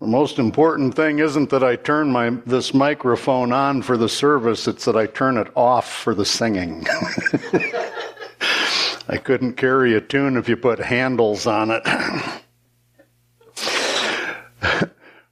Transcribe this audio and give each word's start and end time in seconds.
The 0.00 0.06
most 0.06 0.38
important 0.38 0.94
thing 0.94 1.18
isn't 1.18 1.50
that 1.50 1.64
I 1.64 1.74
turn 1.74 2.12
my, 2.12 2.30
this 2.46 2.72
microphone 2.72 3.52
on 3.52 3.82
for 3.82 3.96
the 3.96 4.08
service, 4.08 4.68
it's 4.68 4.84
that 4.84 4.96
I 4.96 5.06
turn 5.06 5.36
it 5.36 5.48
off 5.56 5.92
for 5.92 6.14
the 6.14 6.24
singing. 6.24 6.86
I 9.08 9.16
couldn't 9.16 9.54
carry 9.54 9.96
a 9.96 10.00
tune 10.00 10.36
if 10.36 10.48
you 10.48 10.56
put 10.56 10.78
handles 10.78 11.48
on 11.48 11.72
it. 11.72 11.82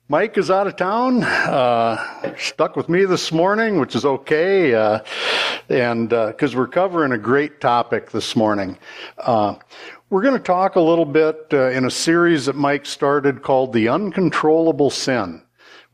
Mike 0.08 0.36
is 0.36 0.50
out 0.50 0.66
of 0.66 0.74
town, 0.74 1.22
uh, 1.22 2.34
stuck 2.36 2.74
with 2.74 2.88
me 2.88 3.04
this 3.04 3.30
morning, 3.30 3.78
which 3.78 3.94
is 3.94 4.04
okay, 4.04 4.74
uh, 4.74 4.98
and 5.68 6.08
because 6.08 6.56
uh, 6.56 6.58
we're 6.58 6.66
covering 6.66 7.12
a 7.12 7.18
great 7.18 7.60
topic 7.60 8.10
this 8.10 8.34
morning. 8.34 8.76
We're 10.08 10.22
going 10.22 10.34
to 10.34 10.40
talk 10.40 10.76
a 10.76 10.80
little 10.80 11.04
bit 11.04 11.48
uh, 11.52 11.70
in 11.70 11.84
a 11.84 11.90
series 11.90 12.46
that 12.46 12.54
Mike 12.54 12.86
started 12.86 13.42
called 13.42 13.72
The 13.72 13.88
Uncontrollable 13.88 14.88
Sin, 14.88 15.42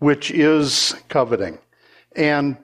which 0.01 0.31
is 0.31 0.95
coveting. 1.09 1.59
And 2.15 2.59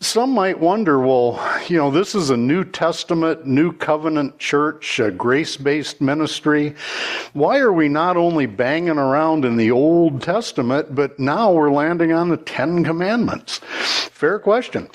some 0.00 0.32
might 0.32 0.60
wonder, 0.60 1.00
well, 1.00 1.40
you 1.66 1.78
know, 1.78 1.90
this 1.90 2.14
is 2.14 2.28
a 2.28 2.36
New 2.36 2.62
Testament, 2.62 3.46
New 3.46 3.72
Covenant 3.72 4.38
church, 4.38 5.00
a 5.00 5.10
grace 5.10 5.56
based 5.56 6.02
ministry. 6.02 6.74
Why 7.32 7.60
are 7.60 7.72
we 7.72 7.88
not 7.88 8.18
only 8.18 8.44
banging 8.44 8.98
around 8.98 9.46
in 9.46 9.56
the 9.56 9.70
Old 9.70 10.20
Testament, 10.20 10.94
but 10.94 11.18
now 11.18 11.54
we're 11.54 11.72
landing 11.72 12.12
on 12.12 12.28
the 12.28 12.36
Ten 12.36 12.84
Commandments? 12.84 13.62
Fair 14.12 14.38
question. 14.38 14.90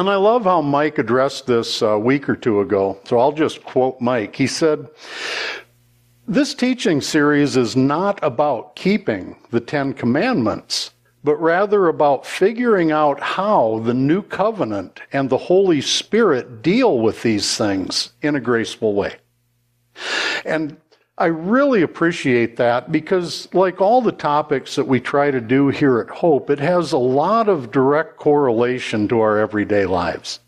And 0.00 0.08
I 0.08 0.16
love 0.16 0.44
how 0.44 0.62
Mike 0.62 0.96
addressed 0.96 1.46
this 1.46 1.82
a 1.82 1.98
week 1.98 2.26
or 2.26 2.34
two 2.34 2.62
ago. 2.62 2.98
So 3.04 3.18
I'll 3.18 3.32
just 3.32 3.62
quote 3.64 4.00
Mike. 4.00 4.34
He 4.34 4.46
said, 4.46 4.88
This 6.26 6.54
teaching 6.54 7.02
series 7.02 7.54
is 7.54 7.76
not 7.76 8.18
about 8.22 8.76
keeping 8.76 9.36
the 9.50 9.60
Ten 9.60 9.92
Commandments, 9.92 10.92
but 11.22 11.36
rather 11.36 11.88
about 11.88 12.24
figuring 12.24 12.90
out 12.90 13.20
how 13.20 13.80
the 13.84 13.92
new 13.92 14.22
covenant 14.22 15.02
and 15.12 15.28
the 15.28 15.36
Holy 15.36 15.82
Spirit 15.82 16.62
deal 16.62 17.00
with 17.00 17.22
these 17.22 17.58
things 17.58 18.12
in 18.22 18.34
a 18.34 18.40
graceful 18.40 18.94
way. 18.94 19.16
And 20.46 20.78
I 21.20 21.26
really 21.26 21.82
appreciate 21.82 22.56
that 22.56 22.90
because, 22.90 23.46
like 23.52 23.82
all 23.82 24.00
the 24.00 24.10
topics 24.10 24.74
that 24.76 24.86
we 24.86 25.00
try 25.00 25.30
to 25.30 25.40
do 25.40 25.68
here 25.68 25.98
at 26.00 26.08
Hope, 26.08 26.48
it 26.48 26.58
has 26.60 26.92
a 26.92 26.98
lot 26.98 27.46
of 27.46 27.70
direct 27.70 28.16
correlation 28.16 29.06
to 29.08 29.20
our 29.20 29.38
everyday 29.38 29.84
lives. 29.84 30.40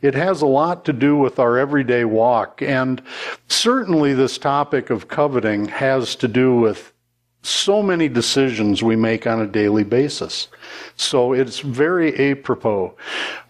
It 0.00 0.14
has 0.14 0.40
a 0.40 0.46
lot 0.46 0.86
to 0.86 0.94
do 0.94 1.18
with 1.18 1.38
our 1.38 1.58
everyday 1.58 2.06
walk. 2.06 2.62
And 2.62 3.02
certainly, 3.48 4.14
this 4.14 4.38
topic 4.38 4.88
of 4.88 5.06
coveting 5.06 5.68
has 5.68 6.16
to 6.16 6.28
do 6.28 6.56
with 6.56 6.94
so 7.42 7.82
many 7.82 8.08
decisions 8.08 8.82
we 8.82 8.96
make 8.96 9.26
on 9.26 9.42
a 9.42 9.46
daily 9.46 9.84
basis. 9.84 10.48
So 10.96 11.34
it's 11.34 11.60
very 11.60 12.14
apropos. 12.14 12.96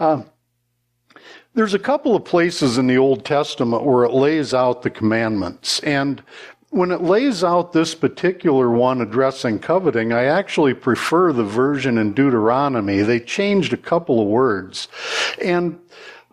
Uh, 0.00 0.24
there's 1.56 1.72
a 1.72 1.78
couple 1.78 2.14
of 2.14 2.22
places 2.22 2.76
in 2.76 2.86
the 2.86 2.98
Old 2.98 3.24
Testament 3.24 3.82
where 3.82 4.04
it 4.04 4.12
lays 4.12 4.52
out 4.52 4.82
the 4.82 4.90
commandments. 4.90 5.80
And 5.80 6.22
when 6.76 6.90
it 6.90 7.00
lays 7.00 7.42
out 7.42 7.72
this 7.72 7.94
particular 7.94 8.70
one 8.70 9.00
addressing 9.00 9.58
coveting, 9.58 10.12
I 10.12 10.24
actually 10.24 10.74
prefer 10.74 11.32
the 11.32 11.42
version 11.42 11.96
in 11.96 12.12
Deuteronomy. 12.12 13.00
They 13.00 13.18
changed 13.18 13.72
a 13.72 13.78
couple 13.78 14.20
of 14.20 14.28
words. 14.28 14.88
And 15.42 15.80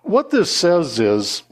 what 0.02 0.32
this 0.32 0.54
says 0.54 1.00
is, 1.00 1.44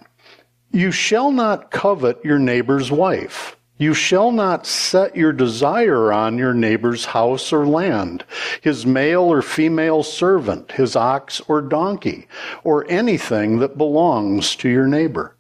you 0.71 0.91
shall 0.91 1.31
not 1.31 1.71
covet 1.71 2.23
your 2.25 2.37
neighbor's 2.37 2.91
wife. 2.91 3.55
You 3.77 3.93
shall 3.93 4.31
not 4.31 4.67
set 4.67 5.15
your 5.15 5.31
desire 5.31 6.11
on 6.11 6.37
your 6.37 6.53
neighbor's 6.53 7.05
house 7.05 7.53
or 7.53 7.65
land, 7.65 8.25
his 8.59 8.85
male 8.85 9.23
or 9.23 9.41
female 9.41 10.03
servant, 10.03 10.73
his 10.73 10.97
ox 10.97 11.41
or 11.47 11.61
donkey, 11.61 12.27
or 12.65 12.85
anything 12.91 13.59
that 13.59 13.77
belongs 13.77 14.53
to 14.57 14.69
your 14.69 14.85
neighbor. 14.85 15.37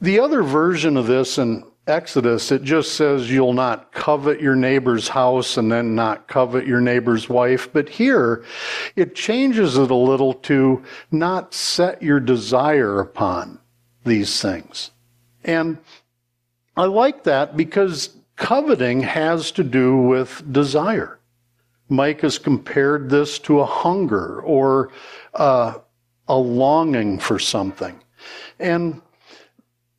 The 0.00 0.20
other 0.20 0.42
version 0.42 0.96
of 0.96 1.06
this 1.06 1.38
in 1.38 1.64
Exodus, 1.86 2.52
it 2.52 2.62
just 2.62 2.94
says 2.94 3.28
you'll 3.28 3.52
not 3.52 3.92
covet 3.92 4.40
your 4.40 4.54
neighbor's 4.54 5.08
house 5.08 5.56
and 5.56 5.70
then 5.70 5.96
not 5.96 6.28
covet 6.28 6.64
your 6.64 6.80
neighbor's 6.80 7.28
wife. 7.28 7.72
But 7.72 7.88
here, 7.88 8.44
it 8.94 9.16
changes 9.16 9.76
it 9.76 9.90
a 9.90 9.96
little 9.96 10.34
to 10.34 10.84
not 11.10 11.54
set 11.54 12.00
your 12.00 12.20
desire 12.20 13.00
upon 13.00 13.58
these 14.04 14.40
things. 14.40 14.92
And 15.42 15.78
I 16.76 16.84
like 16.84 17.24
that 17.24 17.56
because 17.56 18.10
coveting 18.36 19.00
has 19.00 19.50
to 19.52 19.64
do 19.64 19.96
with 19.96 20.52
desire. 20.52 21.18
Mike 21.88 22.20
has 22.20 22.38
compared 22.38 23.10
this 23.10 23.40
to 23.40 23.60
a 23.60 23.66
hunger 23.66 24.40
or 24.40 24.90
uh, 25.34 25.74
a 26.28 26.36
longing 26.36 27.18
for 27.18 27.40
something. 27.40 28.00
And 28.58 29.02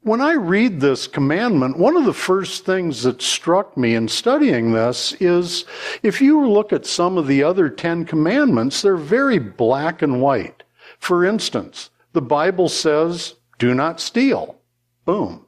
when 0.03 0.19
I 0.19 0.33
read 0.33 0.79
this 0.79 1.07
commandment, 1.07 1.77
one 1.77 1.95
of 1.95 2.05
the 2.05 2.13
first 2.13 2.65
things 2.65 3.03
that 3.03 3.21
struck 3.21 3.77
me 3.77 3.95
in 3.95 4.07
studying 4.07 4.73
this 4.73 5.13
is 5.19 5.65
if 6.03 6.21
you 6.21 6.47
look 6.47 6.73
at 6.73 6.85
some 6.85 7.17
of 7.17 7.25
the 7.27 7.41
other 7.41 7.69
Ten 7.69 8.03
Commandments, 8.03 8.81
they're 8.81 8.97
very 8.97 9.39
black 9.39 10.01
and 10.01 10.21
white. 10.21 10.63
For 10.99 11.25
instance, 11.25 11.89
the 12.11 12.21
Bible 12.21 12.67
says, 12.67 13.35
do 13.57 13.73
not 13.73 14.01
steal. 14.01 14.57
Boom. 15.05 15.45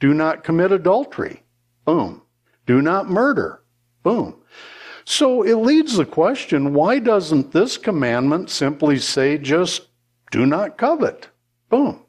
Do 0.00 0.12
not 0.12 0.44
commit 0.44 0.70
adultery. 0.70 1.42
Boom. 1.84 2.22
Do 2.66 2.82
not 2.82 3.08
murder. 3.08 3.62
Boom. 4.02 4.36
So 5.06 5.42
it 5.42 5.56
leads 5.56 5.96
the 5.96 6.06
question 6.06 6.74
why 6.74 6.98
doesn't 6.98 7.52
this 7.52 7.76
commandment 7.78 8.50
simply 8.50 8.98
say 8.98 9.38
just 9.38 9.88
do 10.30 10.46
not 10.46 10.78
covet? 10.78 11.28
Boom. 11.68 12.03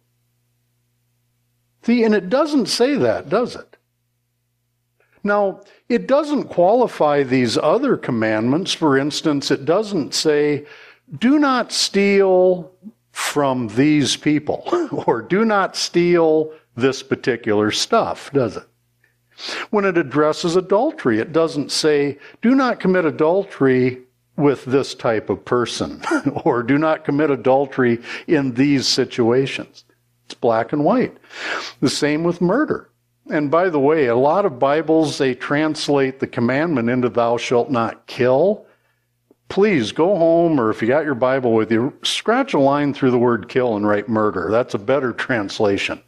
See, 1.86 2.04
and 2.04 2.16
it 2.16 2.30
doesn't 2.30 2.66
say 2.66 2.96
that, 2.96 3.30
does 3.30 3.56
it? 3.56 3.78
Now, 5.24 5.62
it 5.88 6.08
doesn't 6.08 6.46
qualify 6.46 7.22
these 7.22 7.60
other 7.60 7.96
commandments. 7.96 8.74
For 8.74 8.98
instance, 8.98 9.52
it 9.52 9.66
doesn't 9.66 10.16
say, 10.16 10.66
do 11.20 11.38
not 11.38 11.72
steal 11.72 12.72
from 13.12 13.68
these 13.70 14.18
people, 14.18 14.64
or 15.06 15.22
do 15.22 15.46
not 15.46 15.76
steal 15.76 16.52
this 16.76 17.04
particular 17.04 17.70
stuff, 17.70 18.32
does 18.34 18.58
it? 18.58 18.68
When 19.70 19.86
it 19.86 19.98
addresses 19.98 20.56
adultery, 20.56 21.20
it 21.20 21.32
doesn't 21.32 21.72
say, 21.72 22.18
do 22.42 22.56
not 22.56 22.80
commit 22.80 23.06
adultery 23.06 24.02
with 24.38 24.66
this 24.66 24.96
type 24.96 25.30
of 25.30 25.46
person, 25.46 26.02
or 26.44 26.64
do 26.64 26.80
not 26.80 27.06
commit 27.06 27.30
adultery 27.30 28.02
in 28.28 28.56
these 28.56 28.88
situations. 28.88 29.85
It's 30.26 30.34
black 30.34 30.74
and 30.74 30.84
white. 30.84 31.18
The 31.82 31.90
same 31.90 32.24
with 32.24 32.42
murder. 32.42 32.90
And 33.32 33.50
by 33.50 33.70
the 33.70 33.80
way, 33.80 34.06
a 34.08 34.16
lot 34.16 34.46
of 34.46 34.60
Bibles, 34.60 35.18
they 35.18 35.34
translate 35.34 36.20
the 36.20 36.28
commandment 36.28 36.90
into 36.90 37.10
thou 37.10 37.38
shalt 37.38 37.72
not 37.72 38.06
kill 38.08 38.66
please 39.48 39.92
go 39.92 40.16
home 40.16 40.60
or 40.60 40.70
if 40.70 40.82
you 40.82 40.88
got 40.88 41.06
your 41.06 41.16
Bible 41.16 41.54
with 41.54 41.72
you, 41.72 41.94
scratch 42.04 42.54
a 42.54 42.60
line 42.60 42.94
through 42.94 43.12
the 43.12 43.18
word 43.18 43.48
kill 43.48 43.76
and 43.76 43.88
write 43.88 44.10
murder. 44.10 44.50
That's 44.50 44.74
a 44.74 44.80
better 44.80 45.14
translation. 45.14 46.02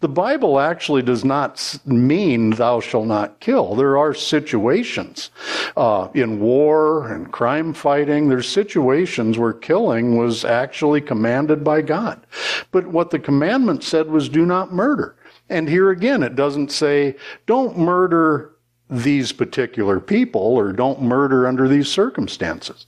The 0.00 0.08
Bible 0.08 0.60
actually 0.60 1.02
does 1.02 1.24
not 1.24 1.78
mean 1.84 2.50
thou 2.50 2.80
shalt 2.80 3.06
not 3.06 3.40
kill. 3.40 3.74
There 3.74 3.98
are 3.98 4.14
situations 4.14 5.30
uh, 5.76 6.08
in 6.14 6.40
war 6.40 7.12
and 7.12 7.32
crime 7.32 7.74
fighting. 7.74 8.28
There's 8.28 8.48
situations 8.48 9.38
where 9.38 9.52
killing 9.52 10.16
was 10.16 10.44
actually 10.44 11.00
commanded 11.00 11.64
by 11.64 11.82
God. 11.82 12.24
But 12.70 12.86
what 12.86 13.10
the 13.10 13.18
commandment 13.18 13.82
said 13.82 14.08
was 14.08 14.28
do 14.28 14.46
not 14.46 14.72
murder. 14.72 15.16
And 15.50 15.68
here 15.68 15.90
again, 15.90 16.22
it 16.22 16.36
doesn't 16.36 16.72
say 16.72 17.16
don't 17.46 17.76
murder 17.78 18.53
these 18.90 19.32
particular 19.32 20.00
people 20.00 20.40
or 20.40 20.72
don't 20.72 21.02
murder 21.02 21.46
under 21.46 21.68
these 21.68 21.88
circumstances. 21.88 22.86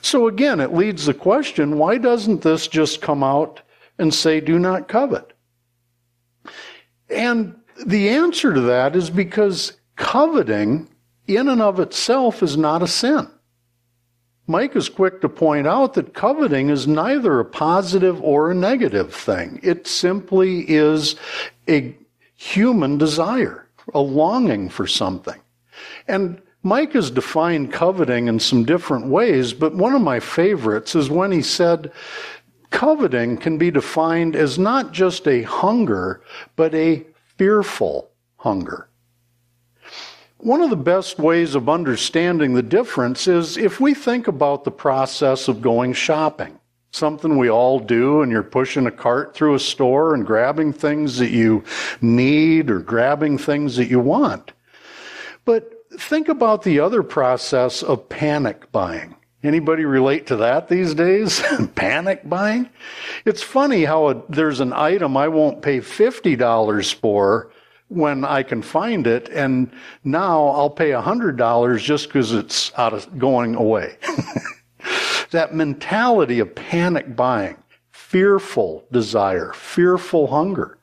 So 0.00 0.26
again, 0.26 0.60
it 0.60 0.74
leads 0.74 1.06
the 1.06 1.14
question 1.14 1.78
why 1.78 1.98
doesn't 1.98 2.42
this 2.42 2.66
just 2.66 3.00
come 3.00 3.22
out 3.22 3.60
and 3.98 4.12
say, 4.12 4.40
do 4.40 4.58
not 4.58 4.88
covet? 4.88 5.32
And 7.10 7.56
the 7.86 8.08
answer 8.08 8.52
to 8.52 8.60
that 8.62 8.96
is 8.96 9.10
because 9.10 9.74
coveting 9.96 10.88
in 11.26 11.48
and 11.48 11.62
of 11.62 11.78
itself 11.78 12.42
is 12.42 12.56
not 12.56 12.82
a 12.82 12.88
sin. 12.88 13.28
Mike 14.46 14.74
is 14.74 14.88
quick 14.88 15.20
to 15.20 15.28
point 15.28 15.66
out 15.66 15.92
that 15.94 16.14
coveting 16.14 16.70
is 16.70 16.88
neither 16.88 17.38
a 17.38 17.44
positive 17.44 18.20
or 18.22 18.50
a 18.50 18.54
negative 18.54 19.14
thing. 19.14 19.60
It 19.62 19.86
simply 19.86 20.60
is 20.60 21.16
a 21.68 21.94
human 22.34 22.96
desire 22.96 23.67
a 23.94 24.00
longing 24.00 24.68
for 24.68 24.86
something. 24.86 25.40
And 26.06 26.40
Mike 26.62 26.92
has 26.92 27.10
defined 27.10 27.72
coveting 27.72 28.28
in 28.28 28.40
some 28.40 28.64
different 28.64 29.06
ways, 29.06 29.52
but 29.52 29.74
one 29.74 29.94
of 29.94 30.02
my 30.02 30.20
favorites 30.20 30.94
is 30.94 31.08
when 31.08 31.32
he 31.32 31.42
said, 31.42 31.92
coveting 32.70 33.36
can 33.38 33.56
be 33.58 33.70
defined 33.70 34.34
as 34.36 34.58
not 34.58 34.92
just 34.92 35.26
a 35.26 35.42
hunger, 35.42 36.20
but 36.56 36.74
a 36.74 37.06
fearful 37.36 38.10
hunger. 38.36 38.88
one 40.38 40.60
of 40.60 40.70
the 40.70 40.76
best 40.76 41.18
ways 41.18 41.54
of 41.54 41.68
understanding 41.68 42.54
the 42.54 42.62
difference 42.62 43.26
is 43.26 43.56
if 43.56 43.80
we 43.80 43.92
think 43.92 44.28
about 44.28 44.64
the 44.64 44.70
process 44.70 45.48
of 45.48 45.60
going 45.60 45.92
shopping. 45.92 46.57
Something 46.90 47.36
we 47.36 47.50
all 47.50 47.78
do, 47.78 48.22
and 48.22 48.32
you're 48.32 48.42
pushing 48.42 48.86
a 48.86 48.90
cart 48.90 49.34
through 49.34 49.54
a 49.54 49.60
store 49.60 50.14
and 50.14 50.26
grabbing 50.26 50.72
things 50.72 51.18
that 51.18 51.30
you 51.30 51.64
need 52.00 52.70
or 52.70 52.78
grabbing 52.78 53.38
things 53.38 53.76
that 53.76 53.88
you 53.88 54.00
want. 54.00 54.52
But 55.44 55.84
think 55.98 56.28
about 56.28 56.62
the 56.62 56.80
other 56.80 57.02
process 57.02 57.82
of 57.82 58.08
panic 58.08 58.72
buying. 58.72 59.14
Anybody 59.42 59.84
relate 59.84 60.26
to 60.28 60.36
that 60.36 60.68
these 60.68 60.94
days? 60.94 61.42
panic 61.74 62.28
buying? 62.28 62.68
It's 63.24 63.42
funny 63.42 63.84
how 63.84 64.08
a, 64.08 64.22
there's 64.28 64.60
an 64.60 64.72
item 64.72 65.16
I 65.16 65.28
won't 65.28 65.62
pay 65.62 65.78
$50 65.78 66.94
for 66.94 67.50
when 67.88 68.24
I 68.24 68.42
can 68.42 68.62
find 68.62 69.06
it, 69.06 69.28
and 69.30 69.70
now 70.04 70.48
I'll 70.48 70.70
pay 70.70 70.90
$100 70.90 71.78
just 71.78 72.08
because 72.08 72.32
it's 72.32 72.72
out 72.76 72.92
of 72.92 73.18
going 73.18 73.54
away. 73.54 73.96
that 75.30 75.54
mentality 75.54 76.40
of 76.40 76.54
panic 76.54 77.14
buying, 77.16 77.56
fearful 77.90 78.84
desire, 78.90 79.52
fearful 79.52 80.26
hunger. 80.28 80.78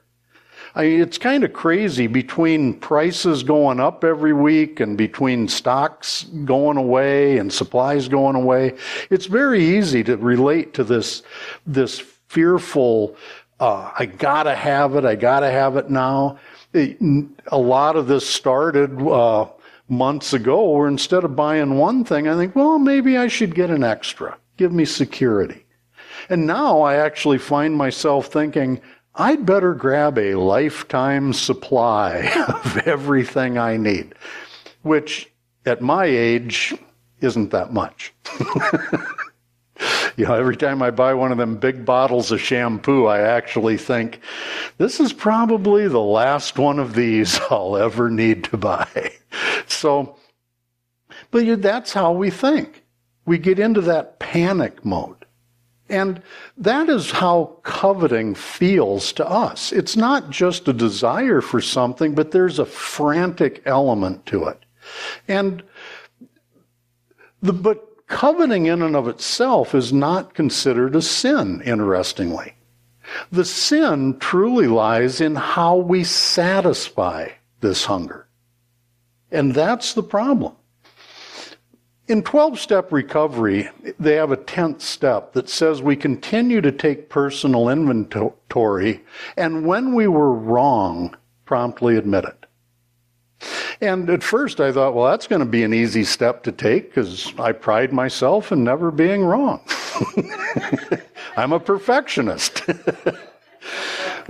I 0.77 0.83
mean, 0.83 1.01
it's 1.01 1.17
kind 1.17 1.45
of 1.45 1.53
crazy 1.53 2.07
between 2.07 2.73
prices 2.73 3.43
going 3.43 3.79
up 3.79 4.03
every 4.03 4.33
week 4.33 4.81
and 4.81 4.97
between 4.97 5.47
stocks 5.47 6.23
going 6.43 6.75
away 6.75 7.37
and 7.37 7.51
supplies 7.51 8.09
going 8.09 8.35
away. 8.35 8.75
It's 9.09 9.25
very 9.25 9.63
easy 9.77 10.03
to 10.03 10.17
relate 10.17 10.73
to 10.73 10.83
this, 10.83 11.23
this 11.65 11.99
fearful, 12.27 13.15
uh, 13.61 13.89
I 13.97 14.05
gotta 14.05 14.53
have 14.53 14.95
it, 14.95 15.05
I 15.05 15.15
gotta 15.15 15.49
have 15.49 15.77
it 15.77 15.89
now. 15.89 16.39
It, 16.73 16.97
a 17.47 17.57
lot 17.57 17.95
of 17.95 18.07
this 18.07 18.27
started, 18.27 19.01
uh, 19.01 19.47
months 19.87 20.33
ago 20.33 20.69
where 20.69 20.87
instead 20.87 21.23
of 21.23 21.35
buying 21.35 21.77
one 21.77 22.03
thing, 22.03 22.27
I 22.27 22.35
think, 22.35 22.55
well, 22.55 22.79
maybe 22.79 23.17
I 23.17 23.27
should 23.27 23.55
get 23.55 23.69
an 23.69 23.83
extra. 23.83 24.37
Give 24.57 24.71
me 24.71 24.85
security. 24.85 25.65
And 26.29 26.47
now 26.47 26.81
I 26.81 26.95
actually 26.95 27.37
find 27.37 27.75
myself 27.75 28.27
thinking, 28.27 28.81
I'd 29.15 29.45
better 29.45 29.73
grab 29.73 30.17
a 30.17 30.35
lifetime 30.35 31.33
supply 31.33 32.31
of 32.47 32.77
everything 32.85 33.57
I 33.57 33.77
need, 33.77 34.15
which 34.81 35.31
at 35.65 35.81
my 35.81 36.05
age 36.05 36.73
isn't 37.21 37.51
that 37.51 37.71
much. 37.71 38.13
you 40.17 40.25
know, 40.25 40.33
every 40.33 40.57
time 40.57 40.81
I 40.81 40.91
buy 40.91 41.13
one 41.13 41.31
of 41.31 41.37
them 41.37 41.57
big 41.57 41.85
bottles 41.85 42.31
of 42.31 42.41
shampoo, 42.41 43.05
I 43.05 43.21
actually 43.21 43.77
think, 43.77 44.19
this 44.77 44.99
is 44.99 45.13
probably 45.13 45.87
the 45.87 46.01
last 46.01 46.57
one 46.57 46.79
of 46.79 46.93
these 46.95 47.39
I'll 47.49 47.77
ever 47.77 48.09
need 48.09 48.43
to 48.45 48.57
buy. 48.57 49.13
So, 49.67 50.17
but 51.31 51.61
that's 51.61 51.93
how 51.93 52.11
we 52.11 52.29
think. 52.29 52.83
We 53.25 53.37
get 53.37 53.59
into 53.59 53.81
that 53.81 54.19
panic 54.19 54.85
mode. 54.85 55.25
And 55.87 56.21
that 56.57 56.89
is 56.89 57.11
how 57.11 57.59
coveting 57.63 58.33
feels 58.33 59.13
to 59.13 59.27
us. 59.27 59.71
It's 59.71 59.95
not 59.95 60.31
just 60.31 60.67
a 60.67 60.73
desire 60.73 61.41
for 61.41 61.61
something, 61.61 62.15
but 62.15 62.31
there's 62.31 62.57
a 62.57 62.65
frantic 62.65 63.61
element 63.65 64.25
to 64.27 64.45
it. 64.45 64.65
And 65.27 65.63
the, 67.41 67.53
but 67.53 68.07
coveting 68.07 68.65
in 68.65 68.81
and 68.81 68.95
of 68.95 69.07
itself 69.07 69.75
is 69.75 69.93
not 69.93 70.33
considered 70.33 70.95
a 70.95 71.01
sin, 71.01 71.61
interestingly. 71.61 72.55
The 73.31 73.45
sin 73.45 74.17
truly 74.19 74.67
lies 74.67 75.21
in 75.21 75.35
how 75.35 75.77
we 75.77 76.03
satisfy 76.03 77.29
this 77.61 77.85
hunger. 77.85 78.24
And 79.35 79.53
that's 79.53 79.93
the 79.93 80.03
problem. 80.03 80.53
In 82.07 82.21
12 82.21 82.57
step 82.57 82.91
recovery, 82.91 83.67
they 83.99 84.13
have 84.15 84.31
a 84.31 84.37
10th 84.37 84.81
step 84.81 85.33
that 85.33 85.49
says 85.49 85.81
we 85.81 85.95
continue 85.97 86.61
to 86.61 86.71
take 86.71 87.09
personal 87.09 87.67
inventory 87.67 89.03
and 89.35 89.65
when 89.65 89.93
we 89.93 90.07
were 90.07 90.31
wrong, 90.31 91.17
promptly 91.43 91.97
admit 91.97 92.25
it. 92.25 92.45
And 93.81 94.09
at 94.09 94.23
first 94.23 94.61
I 94.61 94.71
thought, 94.71 94.93
well, 94.93 95.11
that's 95.11 95.27
going 95.27 95.41
to 95.41 95.45
be 95.45 95.63
an 95.63 95.73
easy 95.73 96.05
step 96.05 96.43
to 96.43 96.51
take 96.53 96.89
because 96.89 97.33
I 97.37 97.51
pride 97.51 97.91
myself 97.91 98.53
in 98.53 98.63
never 98.63 98.89
being 98.89 99.25
wrong. 99.25 99.59
I'm 101.37 101.51
a 101.51 101.59
perfectionist. 101.59 102.63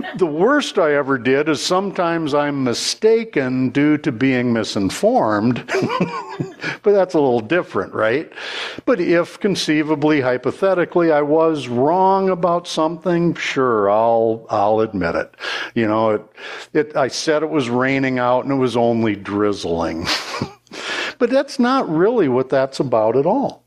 the 0.16 0.26
worst 0.26 0.78
I 0.78 0.94
ever 0.94 1.18
did 1.18 1.48
is 1.48 1.64
sometimes 1.64 2.34
I'm 2.34 2.64
mistaken 2.64 3.70
due 3.70 3.96
to 3.98 4.12
being 4.12 4.52
misinformed. 4.52 5.64
but 6.82 6.92
that's 6.92 7.14
a 7.14 7.20
little 7.20 7.40
different, 7.40 7.94
right? 7.94 8.30
But 8.84 9.00
if 9.00 9.40
conceivably, 9.40 10.20
hypothetically, 10.20 11.12
I 11.12 11.22
was 11.22 11.68
wrong 11.68 12.30
about 12.30 12.66
something, 12.66 13.34
sure, 13.34 13.90
I'll, 13.90 14.46
I'll 14.50 14.80
admit 14.80 15.14
it. 15.14 15.34
You 15.74 15.86
know, 15.86 16.10
it, 16.10 16.22
it, 16.72 16.96
I 16.96 17.08
said 17.08 17.42
it 17.42 17.50
was 17.50 17.70
raining 17.70 18.18
out 18.18 18.44
and 18.44 18.52
it 18.52 18.56
was 18.56 18.76
only 18.76 19.16
drizzling. 19.16 20.06
but 21.18 21.30
that's 21.30 21.58
not 21.58 21.88
really 21.88 22.28
what 22.28 22.50
that's 22.50 22.80
about 22.80 23.16
at 23.16 23.26
all. 23.26 23.64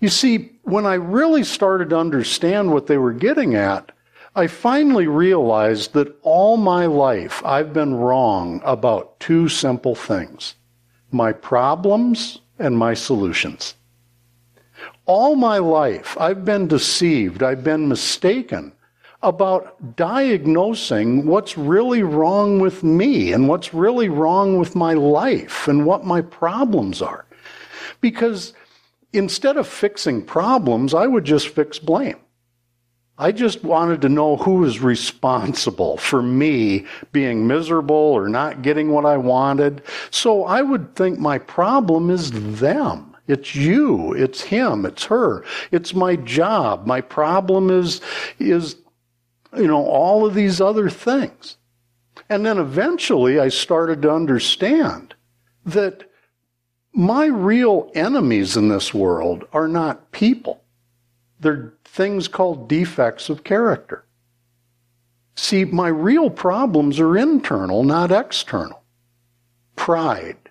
You 0.00 0.08
see, 0.08 0.52
when 0.62 0.86
I 0.86 0.94
really 0.94 1.44
started 1.44 1.90
to 1.90 1.98
understand 1.98 2.72
what 2.72 2.86
they 2.86 2.96
were 2.96 3.12
getting 3.12 3.54
at, 3.54 3.92
I 4.36 4.46
finally 4.46 5.08
realized 5.08 5.92
that 5.94 6.16
all 6.22 6.56
my 6.56 6.86
life 6.86 7.44
I've 7.44 7.72
been 7.72 7.94
wrong 7.94 8.60
about 8.64 9.18
two 9.18 9.48
simple 9.48 9.94
things 9.94 10.54
my 11.10 11.32
problems 11.32 12.38
and 12.58 12.78
my 12.78 12.94
solutions. 12.94 13.74
All 15.06 15.34
my 15.34 15.58
life 15.58 16.16
I've 16.20 16.44
been 16.44 16.68
deceived, 16.68 17.42
I've 17.42 17.64
been 17.64 17.88
mistaken 17.88 18.72
about 19.22 19.96
diagnosing 19.96 21.26
what's 21.26 21.58
really 21.58 22.04
wrong 22.04 22.60
with 22.60 22.84
me 22.84 23.32
and 23.32 23.48
what's 23.48 23.74
really 23.74 24.08
wrong 24.08 24.58
with 24.58 24.76
my 24.76 24.94
life 24.94 25.66
and 25.66 25.84
what 25.84 26.06
my 26.06 26.20
problems 26.20 27.02
are. 27.02 27.26
Because 28.00 28.54
instead 29.12 29.56
of 29.56 29.66
fixing 29.66 30.22
problems, 30.24 30.94
I 30.94 31.08
would 31.08 31.24
just 31.24 31.48
fix 31.48 31.80
blame. 31.80 32.16
I 33.20 33.32
just 33.32 33.62
wanted 33.62 34.00
to 34.00 34.08
know 34.08 34.38
who 34.38 34.54
was 34.54 34.80
responsible 34.80 35.98
for 35.98 36.22
me 36.22 36.86
being 37.12 37.46
miserable 37.46 37.94
or 37.94 38.30
not 38.30 38.62
getting 38.62 38.92
what 38.92 39.04
I 39.04 39.18
wanted. 39.18 39.82
So 40.10 40.44
I 40.44 40.62
would 40.62 40.96
think 40.96 41.18
my 41.18 41.36
problem 41.36 42.08
is 42.08 42.30
them. 42.58 43.14
It's 43.28 43.54
you. 43.54 44.14
It's 44.14 44.40
him. 44.40 44.86
It's 44.86 45.04
her. 45.04 45.44
It's 45.70 45.92
my 45.92 46.16
job. 46.16 46.86
My 46.86 47.02
problem 47.02 47.68
is, 47.68 48.00
is, 48.38 48.76
you 49.54 49.66
know, 49.66 49.84
all 49.84 50.24
of 50.24 50.32
these 50.32 50.58
other 50.58 50.88
things. 50.88 51.58
And 52.30 52.46
then 52.46 52.56
eventually 52.56 53.38
I 53.38 53.50
started 53.50 54.00
to 54.00 54.14
understand 54.14 55.14
that 55.66 56.10
my 56.94 57.26
real 57.26 57.92
enemies 57.94 58.56
in 58.56 58.68
this 58.68 58.94
world 58.94 59.44
are 59.52 59.68
not 59.68 60.10
people. 60.10 60.62
They're 61.38 61.74
things 61.92 62.28
called 62.28 62.68
defects 62.68 63.28
of 63.28 63.42
character. 63.42 64.04
See, 65.34 65.64
my 65.64 65.88
real 65.88 66.30
problems 66.30 67.00
are 67.00 67.16
internal, 67.16 67.82
not 67.82 68.12
external. 68.12 68.82
Pride, 69.74 70.50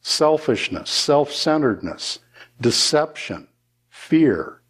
selfishness, 0.00 0.90
self 0.90 1.32
centeredness, 1.32 2.20
deception, 2.60 3.48
fear. 3.88 4.60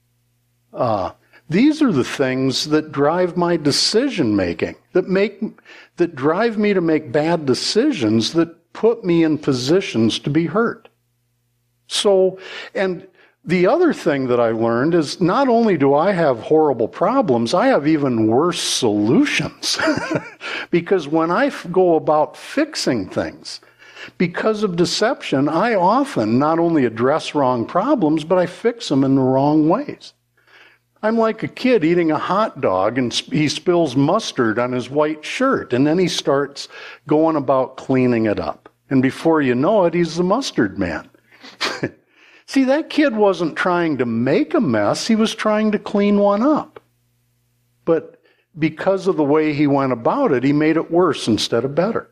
Uh, 0.72 1.12
these 1.50 1.82
are 1.82 1.92
the 1.92 2.04
things 2.04 2.68
that 2.70 2.92
drive 2.92 3.36
my 3.36 3.56
decision 3.58 4.34
making, 4.34 4.76
that 4.92 5.08
make, 5.08 5.42
that 5.96 6.14
drive 6.14 6.56
me 6.56 6.72
to 6.72 6.80
make 6.80 7.12
bad 7.12 7.44
decisions 7.44 8.32
that 8.32 8.72
put 8.72 9.04
me 9.04 9.22
in 9.22 9.36
positions 9.36 10.18
to 10.20 10.30
be 10.30 10.46
hurt. 10.46 10.88
So, 11.88 12.38
and 12.74 13.06
the 13.44 13.66
other 13.66 13.92
thing 13.92 14.28
that 14.28 14.38
I 14.38 14.50
learned 14.50 14.94
is 14.94 15.20
not 15.20 15.48
only 15.48 15.76
do 15.76 15.94
I 15.94 16.12
have 16.12 16.38
horrible 16.38 16.86
problems, 16.86 17.54
I 17.54 17.66
have 17.66 17.88
even 17.88 18.28
worse 18.28 18.60
solutions. 18.60 19.78
because 20.70 21.08
when 21.08 21.30
I 21.30 21.50
go 21.72 21.96
about 21.96 22.36
fixing 22.36 23.08
things, 23.08 23.60
because 24.16 24.62
of 24.62 24.76
deception, 24.76 25.48
I 25.48 25.74
often 25.74 26.38
not 26.38 26.60
only 26.60 26.84
address 26.84 27.34
wrong 27.34 27.66
problems, 27.66 28.22
but 28.22 28.38
I 28.38 28.46
fix 28.46 28.88
them 28.88 29.02
in 29.02 29.16
the 29.16 29.22
wrong 29.22 29.68
ways. 29.68 30.12
I'm 31.02 31.18
like 31.18 31.42
a 31.42 31.48
kid 31.48 31.84
eating 31.84 32.12
a 32.12 32.18
hot 32.18 32.60
dog 32.60 32.96
and 32.96 33.12
he 33.12 33.48
spills 33.48 33.96
mustard 33.96 34.60
on 34.60 34.70
his 34.70 34.88
white 34.88 35.24
shirt 35.24 35.72
and 35.72 35.84
then 35.84 35.98
he 35.98 36.06
starts 36.06 36.68
going 37.08 37.34
about 37.34 37.76
cleaning 37.76 38.26
it 38.26 38.38
up. 38.38 38.68
And 38.88 39.02
before 39.02 39.42
you 39.42 39.56
know 39.56 39.84
it, 39.86 39.94
he's 39.94 40.14
the 40.14 40.22
mustard 40.22 40.78
man. 40.78 41.10
See, 42.46 42.64
that 42.64 42.90
kid 42.90 43.16
wasn't 43.16 43.56
trying 43.56 43.98
to 43.98 44.06
make 44.06 44.54
a 44.54 44.60
mess, 44.60 45.06
he 45.06 45.16
was 45.16 45.34
trying 45.34 45.72
to 45.72 45.78
clean 45.78 46.18
one 46.18 46.42
up. 46.42 46.80
But 47.84 48.20
because 48.58 49.06
of 49.06 49.16
the 49.16 49.24
way 49.24 49.54
he 49.54 49.66
went 49.66 49.92
about 49.92 50.32
it, 50.32 50.44
he 50.44 50.52
made 50.52 50.76
it 50.76 50.90
worse 50.90 51.26
instead 51.26 51.64
of 51.64 51.74
better. 51.74 52.10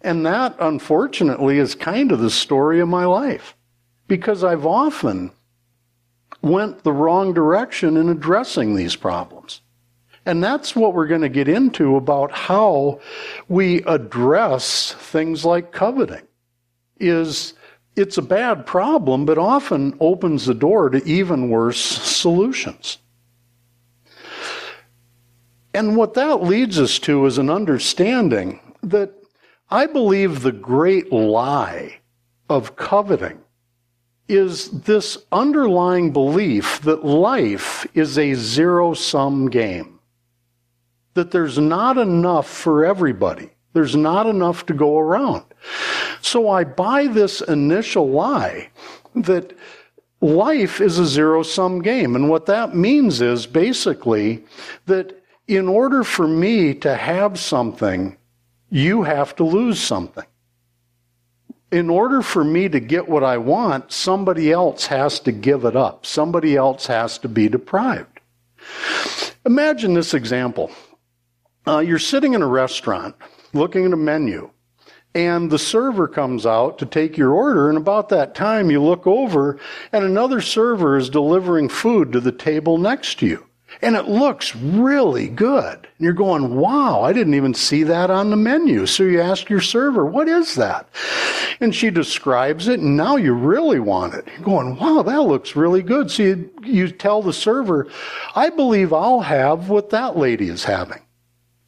And 0.00 0.24
that, 0.26 0.56
unfortunately, 0.60 1.58
is 1.58 1.74
kind 1.74 2.12
of 2.12 2.20
the 2.20 2.30
story 2.30 2.80
of 2.80 2.88
my 2.88 3.04
life 3.04 3.56
because 4.06 4.44
I've 4.44 4.66
often 4.66 5.32
went 6.42 6.84
the 6.84 6.92
wrong 6.92 7.32
direction 7.34 7.96
in 7.96 8.08
addressing 8.08 8.74
these 8.74 8.96
problems. 8.96 9.60
And 10.24 10.44
that's 10.44 10.76
what 10.76 10.94
we're 10.94 11.06
going 11.06 11.22
to 11.22 11.28
get 11.28 11.48
into 11.48 11.96
about 11.96 12.30
how 12.32 13.00
we 13.48 13.82
address 13.84 14.92
things 14.92 15.44
like 15.44 15.72
coveting. 15.72 16.26
Is 17.00 17.54
it's 17.98 18.18
a 18.18 18.22
bad 18.22 18.64
problem, 18.64 19.26
but 19.26 19.38
often 19.38 19.96
opens 20.00 20.46
the 20.46 20.54
door 20.54 20.88
to 20.90 21.04
even 21.04 21.50
worse 21.50 21.80
solutions. 21.80 22.98
And 25.74 25.96
what 25.96 26.14
that 26.14 26.42
leads 26.42 26.78
us 26.78 26.98
to 27.00 27.26
is 27.26 27.38
an 27.38 27.50
understanding 27.50 28.60
that 28.82 29.12
I 29.70 29.86
believe 29.86 30.42
the 30.42 30.52
great 30.52 31.12
lie 31.12 31.98
of 32.48 32.76
coveting 32.76 33.38
is 34.28 34.70
this 34.70 35.18
underlying 35.32 36.12
belief 36.12 36.80
that 36.82 37.04
life 37.04 37.86
is 37.94 38.18
a 38.18 38.34
zero 38.34 38.94
sum 38.94 39.48
game. 39.48 39.98
That 41.14 41.30
there's 41.30 41.58
not 41.58 41.98
enough 41.98 42.48
for 42.48 42.84
everybody. 42.84 43.50
There's 43.72 43.96
not 43.96 44.26
enough 44.26 44.66
to 44.66 44.74
go 44.74 44.98
around. 44.98 45.44
So 46.20 46.48
I 46.48 46.64
buy 46.64 47.06
this 47.06 47.40
initial 47.42 48.08
lie 48.10 48.70
that 49.14 49.56
life 50.20 50.80
is 50.80 50.98
a 50.98 51.06
zero 51.06 51.42
sum 51.42 51.82
game. 51.82 52.16
And 52.16 52.28
what 52.28 52.46
that 52.46 52.74
means 52.74 53.20
is 53.20 53.46
basically 53.46 54.44
that 54.86 55.22
in 55.46 55.68
order 55.68 56.04
for 56.04 56.26
me 56.26 56.74
to 56.74 56.94
have 56.94 57.38
something, 57.38 58.16
you 58.70 59.02
have 59.02 59.34
to 59.36 59.44
lose 59.44 59.80
something. 59.80 60.26
In 61.70 61.90
order 61.90 62.22
for 62.22 62.44
me 62.44 62.68
to 62.68 62.80
get 62.80 63.08
what 63.08 63.22
I 63.22 63.36
want, 63.36 63.92
somebody 63.92 64.50
else 64.50 64.86
has 64.86 65.20
to 65.20 65.32
give 65.32 65.64
it 65.64 65.76
up. 65.76 66.06
Somebody 66.06 66.56
else 66.56 66.86
has 66.86 67.18
to 67.18 67.28
be 67.28 67.48
deprived. 67.48 68.20
Imagine 69.44 69.94
this 69.94 70.14
example. 70.14 70.70
Uh, 71.66 71.78
you're 71.78 71.98
sitting 71.98 72.32
in 72.34 72.42
a 72.42 72.46
restaurant 72.46 73.14
looking 73.52 73.86
at 73.86 73.92
a 73.92 73.96
menu, 73.96 74.50
and 75.14 75.50
the 75.50 75.58
server 75.58 76.06
comes 76.06 76.46
out 76.46 76.78
to 76.78 76.86
take 76.86 77.16
your 77.16 77.32
order, 77.32 77.68
and 77.68 77.78
about 77.78 78.08
that 78.10 78.34
time 78.34 78.70
you 78.70 78.82
look 78.82 79.06
over, 79.06 79.58
and 79.92 80.04
another 80.04 80.40
server 80.40 80.96
is 80.96 81.10
delivering 81.10 81.68
food 81.68 82.12
to 82.12 82.20
the 82.20 82.32
table 82.32 82.78
next 82.78 83.18
to 83.20 83.26
you 83.26 83.48
and 83.82 83.96
it 83.96 84.08
looks 84.08 84.56
really 84.56 85.28
good. 85.28 85.76
And 85.76 86.04
you're 86.04 86.12
going, 86.12 86.56
wow, 86.56 87.02
I 87.02 87.12
didn't 87.12 87.34
even 87.34 87.54
see 87.54 87.82
that 87.84 88.10
on 88.10 88.30
the 88.30 88.36
menu. 88.36 88.86
So 88.86 89.04
you 89.04 89.20
ask 89.20 89.48
your 89.48 89.60
server, 89.60 90.04
what 90.04 90.28
is 90.28 90.54
that? 90.56 90.88
And 91.60 91.74
she 91.74 91.90
describes 91.90 92.68
it, 92.68 92.80
and 92.80 92.96
now 92.96 93.16
you 93.16 93.32
really 93.32 93.80
want 93.80 94.14
it. 94.14 94.26
You're 94.28 94.44
going, 94.44 94.76
wow, 94.76 95.02
that 95.02 95.22
looks 95.22 95.56
really 95.56 95.82
good. 95.82 96.10
So 96.10 96.22
you, 96.22 96.50
you 96.62 96.88
tell 96.90 97.22
the 97.22 97.32
server, 97.32 97.88
I 98.34 98.50
believe 98.50 98.92
I'll 98.92 99.20
have 99.20 99.68
what 99.68 99.90
that 99.90 100.16
lady 100.16 100.48
is 100.48 100.64
having. 100.64 101.00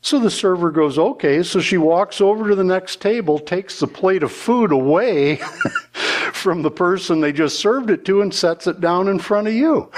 So 0.02 0.18
the 0.18 0.30
server 0.30 0.70
goes, 0.70 0.98
okay. 0.98 1.42
So 1.42 1.60
she 1.60 1.76
walks 1.76 2.20
over 2.20 2.48
to 2.48 2.54
the 2.54 2.64
next 2.64 3.00
table, 3.00 3.38
takes 3.38 3.80
the 3.80 3.86
plate 3.86 4.22
of 4.22 4.32
food 4.32 4.72
away 4.72 5.36
from 6.32 6.62
the 6.62 6.70
person 6.70 7.20
they 7.20 7.32
just 7.32 7.58
served 7.58 7.90
it 7.90 8.04
to, 8.06 8.22
and 8.22 8.32
sets 8.32 8.66
it 8.66 8.80
down 8.80 9.08
in 9.08 9.18
front 9.18 9.48
of 9.48 9.54
you. 9.54 9.90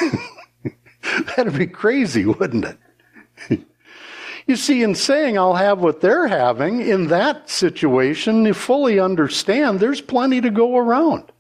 That'd 1.37 1.57
be 1.57 1.67
crazy, 1.67 2.25
wouldn't 2.25 2.65
it? 2.65 3.61
you 4.47 4.57
see, 4.57 4.83
in 4.83 4.95
saying 4.95 5.39
I'll 5.39 5.55
have 5.55 5.79
what 5.79 6.01
they're 6.01 6.29
having, 6.29 6.81
in 6.81 7.09
that 7.09 7.49
situation, 7.49 8.45
you 8.45 8.55
fully 8.55 8.99
understand 8.99 9.79
there's 9.79 10.01
plenty 10.01 10.41
to 10.41 10.51
go 10.51 10.77
around. 10.77 11.31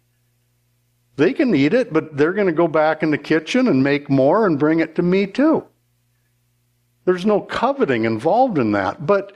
They 1.16 1.32
can 1.32 1.54
eat 1.54 1.74
it, 1.74 1.92
but 1.92 2.16
they're 2.16 2.32
going 2.32 2.46
to 2.46 2.52
go 2.52 2.68
back 2.68 3.02
in 3.02 3.10
the 3.10 3.18
kitchen 3.18 3.68
and 3.68 3.82
make 3.82 4.08
more 4.08 4.46
and 4.46 4.58
bring 4.58 4.80
it 4.80 4.94
to 4.96 5.02
me 5.02 5.26
too. 5.26 5.64
There's 7.04 7.26
no 7.26 7.40
coveting 7.40 8.04
involved 8.04 8.58
in 8.58 8.72
that. 8.72 9.06
But 9.06 9.32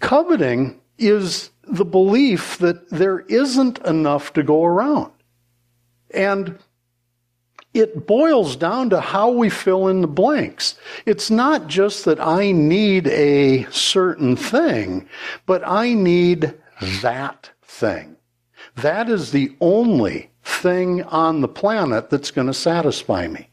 coveting 0.00 0.80
is 0.98 1.50
the 1.64 1.84
belief 1.84 2.58
that 2.58 2.90
there 2.90 3.20
isn't 3.20 3.78
enough 3.86 4.32
to 4.34 4.42
go 4.42 4.64
around. 4.64 5.12
And 6.14 6.58
it 7.74 8.06
boils 8.06 8.56
down 8.56 8.90
to 8.90 9.00
how 9.00 9.30
we 9.30 9.48
fill 9.48 9.88
in 9.88 10.02
the 10.02 10.06
blanks. 10.06 10.76
It's 11.06 11.30
not 11.30 11.68
just 11.68 12.04
that 12.04 12.20
I 12.20 12.52
need 12.52 13.08
a 13.08 13.64
certain 13.70 14.36
thing, 14.36 15.08
but 15.46 15.66
I 15.66 15.94
need 15.94 16.54
that 17.00 17.50
thing. 17.62 18.16
That 18.76 19.08
is 19.08 19.32
the 19.32 19.56
only 19.60 20.30
thing 20.44 21.02
on 21.04 21.40
the 21.40 21.48
planet 21.48 22.10
that's 22.10 22.30
going 22.30 22.46
to 22.46 22.54
satisfy 22.54 23.26
me. 23.26 23.48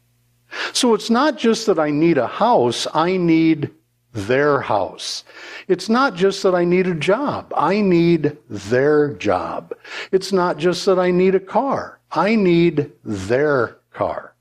So 0.74 0.94
it's 0.94 1.10
not 1.10 1.38
just 1.38 1.66
that 1.68 1.80
I 1.80 1.92
need 1.92 2.18
a 2.18 2.28
house, 2.28 2.88
I 2.94 3.18
need 3.18 3.72
their 4.14 4.62
house. 4.62 5.24
It's 5.68 5.90
not 5.90 6.16
just 6.16 6.42
that 6.44 6.56
I 6.56 6.66
need 6.66 6.88
a 6.88 6.96
job, 6.96 7.54
I 7.56 7.82
need 7.82 8.38
their 8.50 9.14
job. 9.14 9.76
It's 10.12 10.32
not 10.32 10.58
just 10.58 10.86
that 10.86 11.00
I 11.00 11.12
need 11.12 11.36
a 11.36 11.40
car, 11.40 12.00
I 12.12 12.36
need 12.36 12.92
their 13.04 13.78
car. 13.92 14.34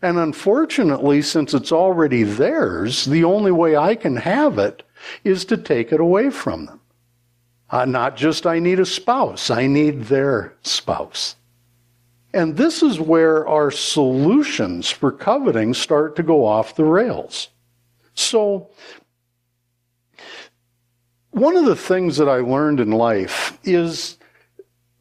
And 0.00 0.18
unfortunately, 0.18 1.22
since 1.22 1.54
it's 1.54 1.72
already 1.72 2.24
theirs, 2.24 3.06
the 3.06 3.24
only 3.24 3.52
way 3.52 3.76
I 3.76 3.94
can 3.94 4.16
have 4.16 4.58
it 4.58 4.82
is 5.24 5.44
to 5.46 5.56
take 5.56 5.92
it 5.92 6.00
away 6.00 6.30
from 6.30 6.66
them. 6.66 6.80
Uh, 7.70 7.86
not 7.86 8.16
just 8.16 8.46
I 8.46 8.58
need 8.58 8.80
a 8.80 8.86
spouse, 8.86 9.50
I 9.50 9.66
need 9.66 10.04
their 10.04 10.54
spouse. 10.62 11.36
And 12.34 12.56
this 12.56 12.82
is 12.82 12.98
where 12.98 13.46
our 13.46 13.70
solutions 13.70 14.90
for 14.90 15.12
coveting 15.12 15.72
start 15.72 16.16
to 16.16 16.24
go 16.24 16.44
off 16.44 16.74
the 16.74 16.84
rails. 16.84 17.48
So, 18.14 18.70
one 21.30 21.56
of 21.56 21.64
the 21.64 21.76
things 21.76 22.16
that 22.16 22.28
I 22.28 22.38
learned 22.38 22.80
in 22.80 22.90
life 22.90 23.56
is 23.62 24.18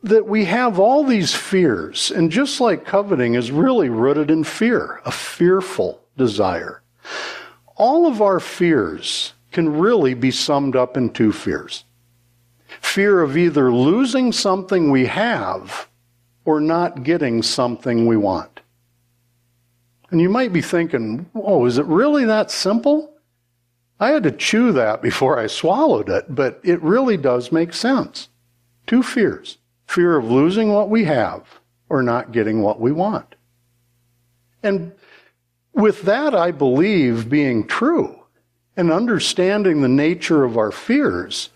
that 0.04 0.28
we 0.28 0.46
have 0.46 0.78
all 0.78 1.04
these 1.04 1.34
fears, 1.34 2.12
and 2.12 2.30
just 2.30 2.62
like 2.62 2.86
coveting 2.86 3.34
is 3.34 3.52
really 3.52 3.90
rooted 3.90 4.30
in 4.30 4.44
fear, 4.44 5.02
a 5.04 5.12
fearful 5.12 6.04
desire. 6.16 6.84
All 7.76 8.06
of 8.06 8.22
our 8.22 8.40
fears 8.40 9.34
can 9.52 9.80
really 9.80 10.14
be 10.14 10.30
summed 10.30 10.76
up 10.76 10.98
in 10.98 11.10
two 11.10 11.32
fears 11.32 11.84
fear 12.82 13.22
of 13.22 13.38
either 13.38 13.74
losing 13.74 14.32
something 14.32 14.92
we 14.92 15.06
have 15.06 15.88
or 16.46 16.60
not 16.60 17.04
getting 17.04 17.42
something 17.42 18.06
we 18.06 18.18
want. 18.18 18.60
And 20.12 20.22
you 20.22 20.30
might 20.30 20.54
be 20.54 20.62
thinking, 20.62 21.30
oh, 21.34 21.66
is 21.66 21.78
it 21.78 21.86
really 21.86 22.26
that 22.26 22.52
simple? 22.52 23.14
I 24.00 24.10
had 24.10 24.24
to 24.24 24.32
chew 24.32 24.72
that 24.74 25.02
before 25.02 25.40
I 25.40 25.48
swallowed 25.48 26.10
it, 26.10 26.36
but 26.36 26.60
it 26.64 26.82
really 26.82 27.18
does 27.18 27.52
make 27.52 27.74
sense. 27.74 28.30
Two 28.86 29.04
fears 29.04 29.58
fear 29.88 30.18
of 30.18 30.26
losing 30.26 30.74
what 30.74 30.90
we 30.90 31.04
have 31.04 31.60
or 31.90 32.02
not 32.02 32.32
getting 32.32 32.62
what 32.62 32.80
we 32.80 32.92
want. 32.92 33.36
And 34.64 34.92
with 35.74 36.04
that, 36.04 36.34
I 36.34 36.52
believe 36.52 37.30
being 37.30 37.68
true 37.68 38.23
and 38.76 38.92
understanding 38.92 39.82
the 39.82 39.88
nature 39.88 40.44
of 40.44 40.58
our 40.58 40.72
fears, 40.72 41.50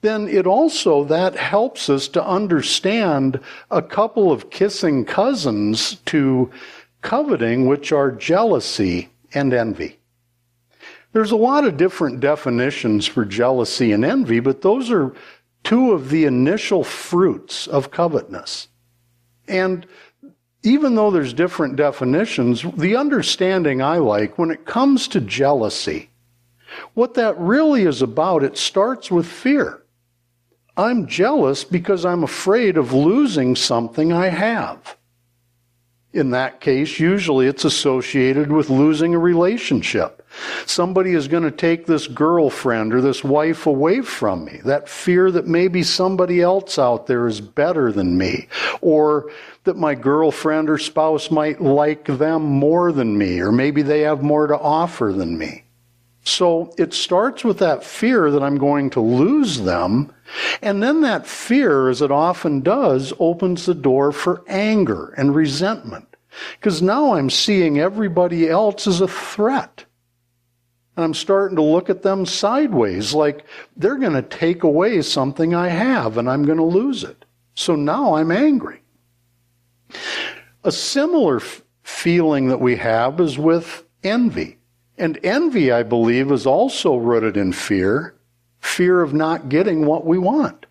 then 0.00 0.26
it 0.28 0.46
also 0.46 1.04
that 1.04 1.36
helps 1.36 1.90
us 1.90 2.08
to 2.08 2.24
understand 2.24 3.38
a 3.70 3.82
couple 3.82 4.32
of 4.32 4.50
kissing 4.50 5.04
cousins 5.04 5.96
to 6.06 6.50
coveting, 7.02 7.66
which 7.66 7.92
are 7.92 8.10
jealousy 8.10 9.10
and 9.34 9.52
envy. 9.52 9.98
There's 11.12 11.30
a 11.30 11.36
lot 11.36 11.64
of 11.64 11.76
different 11.76 12.20
definitions 12.20 13.06
for 13.06 13.24
jealousy 13.24 13.92
and 13.92 14.04
envy, 14.04 14.40
but 14.40 14.62
those 14.62 14.90
are 14.90 15.14
two 15.64 15.92
of 15.92 16.08
the 16.08 16.24
initial 16.24 16.84
fruits 16.84 17.66
of 17.66 17.90
covetousness. 17.90 18.68
And 19.46 19.86
even 20.62 20.94
though 20.94 21.10
there's 21.10 21.34
different 21.34 21.76
definitions, 21.76 22.64
the 22.76 22.96
understanding 22.96 23.82
I 23.82 23.98
like 23.98 24.38
when 24.38 24.50
it 24.50 24.64
comes 24.64 25.08
to 25.08 25.20
jealousy, 25.20 26.08
what 26.94 27.14
that 27.14 27.38
really 27.38 27.82
is 27.82 28.02
about, 28.02 28.42
it 28.42 28.56
starts 28.56 29.10
with 29.10 29.26
fear. 29.26 29.82
I'm 30.76 31.06
jealous 31.06 31.64
because 31.64 32.04
I'm 32.04 32.24
afraid 32.24 32.76
of 32.76 32.92
losing 32.92 33.56
something 33.56 34.12
I 34.12 34.28
have. 34.28 34.96
In 36.12 36.30
that 36.30 36.60
case, 36.60 37.00
usually 37.00 37.46
it's 37.46 37.64
associated 37.64 38.52
with 38.52 38.68
losing 38.68 39.14
a 39.14 39.18
relationship. 39.18 40.26
Somebody 40.66 41.12
is 41.12 41.28
going 41.28 41.42
to 41.42 41.50
take 41.50 41.86
this 41.86 42.06
girlfriend 42.06 42.92
or 42.92 43.00
this 43.00 43.24
wife 43.24 43.66
away 43.66 44.02
from 44.02 44.44
me. 44.44 44.60
That 44.64 44.88
fear 44.88 45.30
that 45.30 45.46
maybe 45.46 45.82
somebody 45.82 46.42
else 46.42 46.78
out 46.78 47.06
there 47.06 47.26
is 47.26 47.40
better 47.40 47.92
than 47.92 48.18
me. 48.18 48.48
Or 48.82 49.30
that 49.64 49.76
my 49.76 49.94
girlfriend 49.94 50.68
or 50.68 50.78
spouse 50.78 51.30
might 51.30 51.62
like 51.62 52.04
them 52.04 52.42
more 52.42 52.92
than 52.92 53.16
me. 53.16 53.40
Or 53.40 53.52
maybe 53.52 53.80
they 53.80 54.00
have 54.00 54.22
more 54.22 54.46
to 54.46 54.58
offer 54.58 55.12
than 55.12 55.36
me. 55.38 55.64
So 56.24 56.72
it 56.78 56.94
starts 56.94 57.44
with 57.44 57.58
that 57.58 57.82
fear 57.82 58.30
that 58.30 58.42
I'm 58.42 58.56
going 58.56 58.90
to 58.90 59.00
lose 59.00 59.60
them. 59.60 60.12
And 60.62 60.82
then 60.82 61.00
that 61.00 61.26
fear, 61.26 61.88
as 61.88 62.00
it 62.00 62.12
often 62.12 62.60
does, 62.60 63.12
opens 63.18 63.66
the 63.66 63.74
door 63.74 64.12
for 64.12 64.44
anger 64.46 65.14
and 65.16 65.34
resentment. 65.34 66.06
Because 66.58 66.80
now 66.80 67.14
I'm 67.14 67.28
seeing 67.28 67.78
everybody 67.78 68.48
else 68.48 68.86
as 68.86 69.00
a 69.00 69.08
threat. 69.08 69.84
And 70.96 71.04
I'm 71.04 71.14
starting 71.14 71.56
to 71.56 71.62
look 71.62 71.90
at 71.90 72.02
them 72.02 72.24
sideways, 72.24 73.14
like 73.14 73.44
they're 73.76 73.98
going 73.98 74.12
to 74.12 74.22
take 74.22 74.62
away 74.62 75.02
something 75.02 75.54
I 75.54 75.68
have 75.68 76.18
and 76.18 76.28
I'm 76.28 76.44
going 76.44 76.58
to 76.58 76.64
lose 76.64 77.02
it. 77.02 77.24
So 77.54 77.74
now 77.74 78.14
I'm 78.14 78.30
angry. 78.30 78.82
A 80.64 80.72
similar 80.72 81.36
f- 81.36 81.62
feeling 81.82 82.48
that 82.48 82.60
we 82.60 82.76
have 82.76 83.20
is 83.20 83.38
with 83.38 83.84
envy. 84.04 84.58
And 84.98 85.18
envy, 85.22 85.72
I 85.72 85.82
believe, 85.82 86.30
is 86.30 86.46
also 86.46 86.96
rooted 86.96 87.36
in 87.36 87.52
fear 87.52 88.14
fear 88.62 89.02
of 89.02 89.12
not 89.12 89.48
getting 89.48 89.84
what 89.84 90.06
we 90.06 90.16
want. 90.16 90.66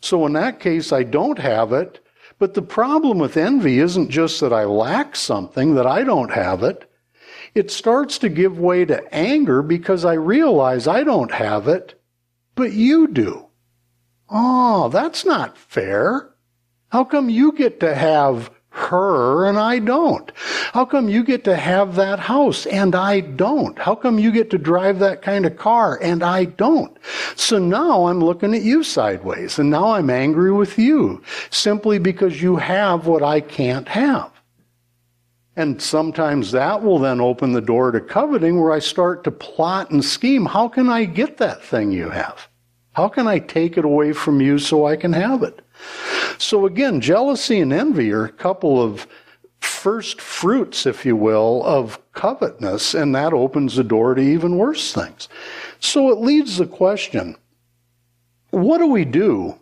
So 0.00 0.24
in 0.26 0.32
that 0.34 0.60
case, 0.60 0.92
I 0.92 1.02
don't 1.02 1.38
have 1.38 1.72
it. 1.72 1.98
But 2.38 2.54
the 2.54 2.62
problem 2.62 3.18
with 3.18 3.36
envy 3.36 3.78
isn't 3.78 4.10
just 4.10 4.40
that 4.40 4.52
I 4.52 4.64
lack 4.64 5.14
something, 5.14 5.74
that 5.74 5.86
I 5.86 6.02
don't 6.02 6.32
have 6.32 6.62
it. 6.62 6.90
It 7.54 7.70
starts 7.70 8.18
to 8.18 8.28
give 8.28 8.58
way 8.58 8.84
to 8.84 9.14
anger 9.14 9.62
because 9.62 10.04
I 10.04 10.14
realize 10.14 10.88
I 10.88 11.04
don't 11.04 11.32
have 11.32 11.68
it, 11.68 12.00
but 12.54 12.72
you 12.72 13.08
do. 13.08 13.46
Oh, 14.30 14.88
that's 14.88 15.24
not 15.24 15.58
fair. 15.58 16.30
How 16.88 17.04
come 17.04 17.28
you 17.28 17.52
get 17.52 17.80
to 17.80 17.94
have 17.94 18.50
her 18.72 19.46
and 19.46 19.58
I 19.58 19.78
don't? 19.78 20.32
How 20.72 20.84
come 20.84 21.08
you 21.08 21.22
get 21.22 21.44
to 21.44 21.56
have 21.56 21.94
that 21.96 22.18
house 22.18 22.66
and 22.66 22.94
I 22.94 23.20
don't? 23.20 23.78
How 23.78 23.94
come 23.94 24.18
you 24.18 24.32
get 24.32 24.50
to 24.50 24.58
drive 24.58 24.98
that 24.98 25.22
kind 25.22 25.46
of 25.46 25.56
car 25.56 25.98
and 26.02 26.22
I 26.22 26.46
don't? 26.46 26.96
So 27.36 27.58
now 27.58 28.06
I'm 28.06 28.20
looking 28.20 28.54
at 28.54 28.62
you 28.62 28.82
sideways 28.82 29.58
and 29.58 29.70
now 29.70 29.92
I'm 29.92 30.10
angry 30.10 30.52
with 30.52 30.78
you 30.78 31.22
simply 31.50 31.98
because 31.98 32.42
you 32.42 32.56
have 32.56 33.06
what 33.06 33.22
I 33.22 33.40
can't 33.40 33.88
have. 33.88 34.30
And 35.54 35.80
sometimes 35.82 36.50
that 36.52 36.82
will 36.82 36.98
then 36.98 37.20
open 37.20 37.52
the 37.52 37.60
door 37.60 37.90
to 37.92 38.00
coveting 38.00 38.60
where 38.60 38.72
I 38.72 38.78
start 38.78 39.22
to 39.24 39.30
plot 39.30 39.90
and 39.90 40.02
scheme. 40.02 40.46
How 40.46 40.66
can 40.68 40.88
I 40.88 41.04
get 41.04 41.36
that 41.38 41.62
thing 41.62 41.92
you 41.92 42.08
have? 42.08 42.48
How 42.92 43.08
can 43.08 43.26
I 43.26 43.38
take 43.38 43.76
it 43.76 43.84
away 43.84 44.12
from 44.12 44.40
you 44.40 44.58
so 44.58 44.86
I 44.86 44.96
can 44.96 45.12
have 45.12 45.42
it? 45.42 45.61
So 46.38 46.66
again, 46.66 47.00
jealousy 47.00 47.60
and 47.60 47.72
envy 47.72 48.12
are 48.12 48.24
a 48.24 48.32
couple 48.32 48.82
of 48.82 49.06
first 49.60 50.20
fruits, 50.20 50.86
if 50.86 51.06
you 51.06 51.16
will, 51.16 51.62
of 51.64 51.98
covetousness, 52.12 52.94
and 52.94 53.14
that 53.14 53.32
opens 53.32 53.76
the 53.76 53.84
door 53.84 54.14
to 54.14 54.22
even 54.22 54.56
worse 54.56 54.92
things. 54.92 55.28
So 55.80 56.10
it 56.10 56.18
leads 56.18 56.56
the 56.56 56.66
question 56.66 57.36
what 58.50 58.78
do 58.78 58.86
we 58.86 59.04
do 59.06 59.58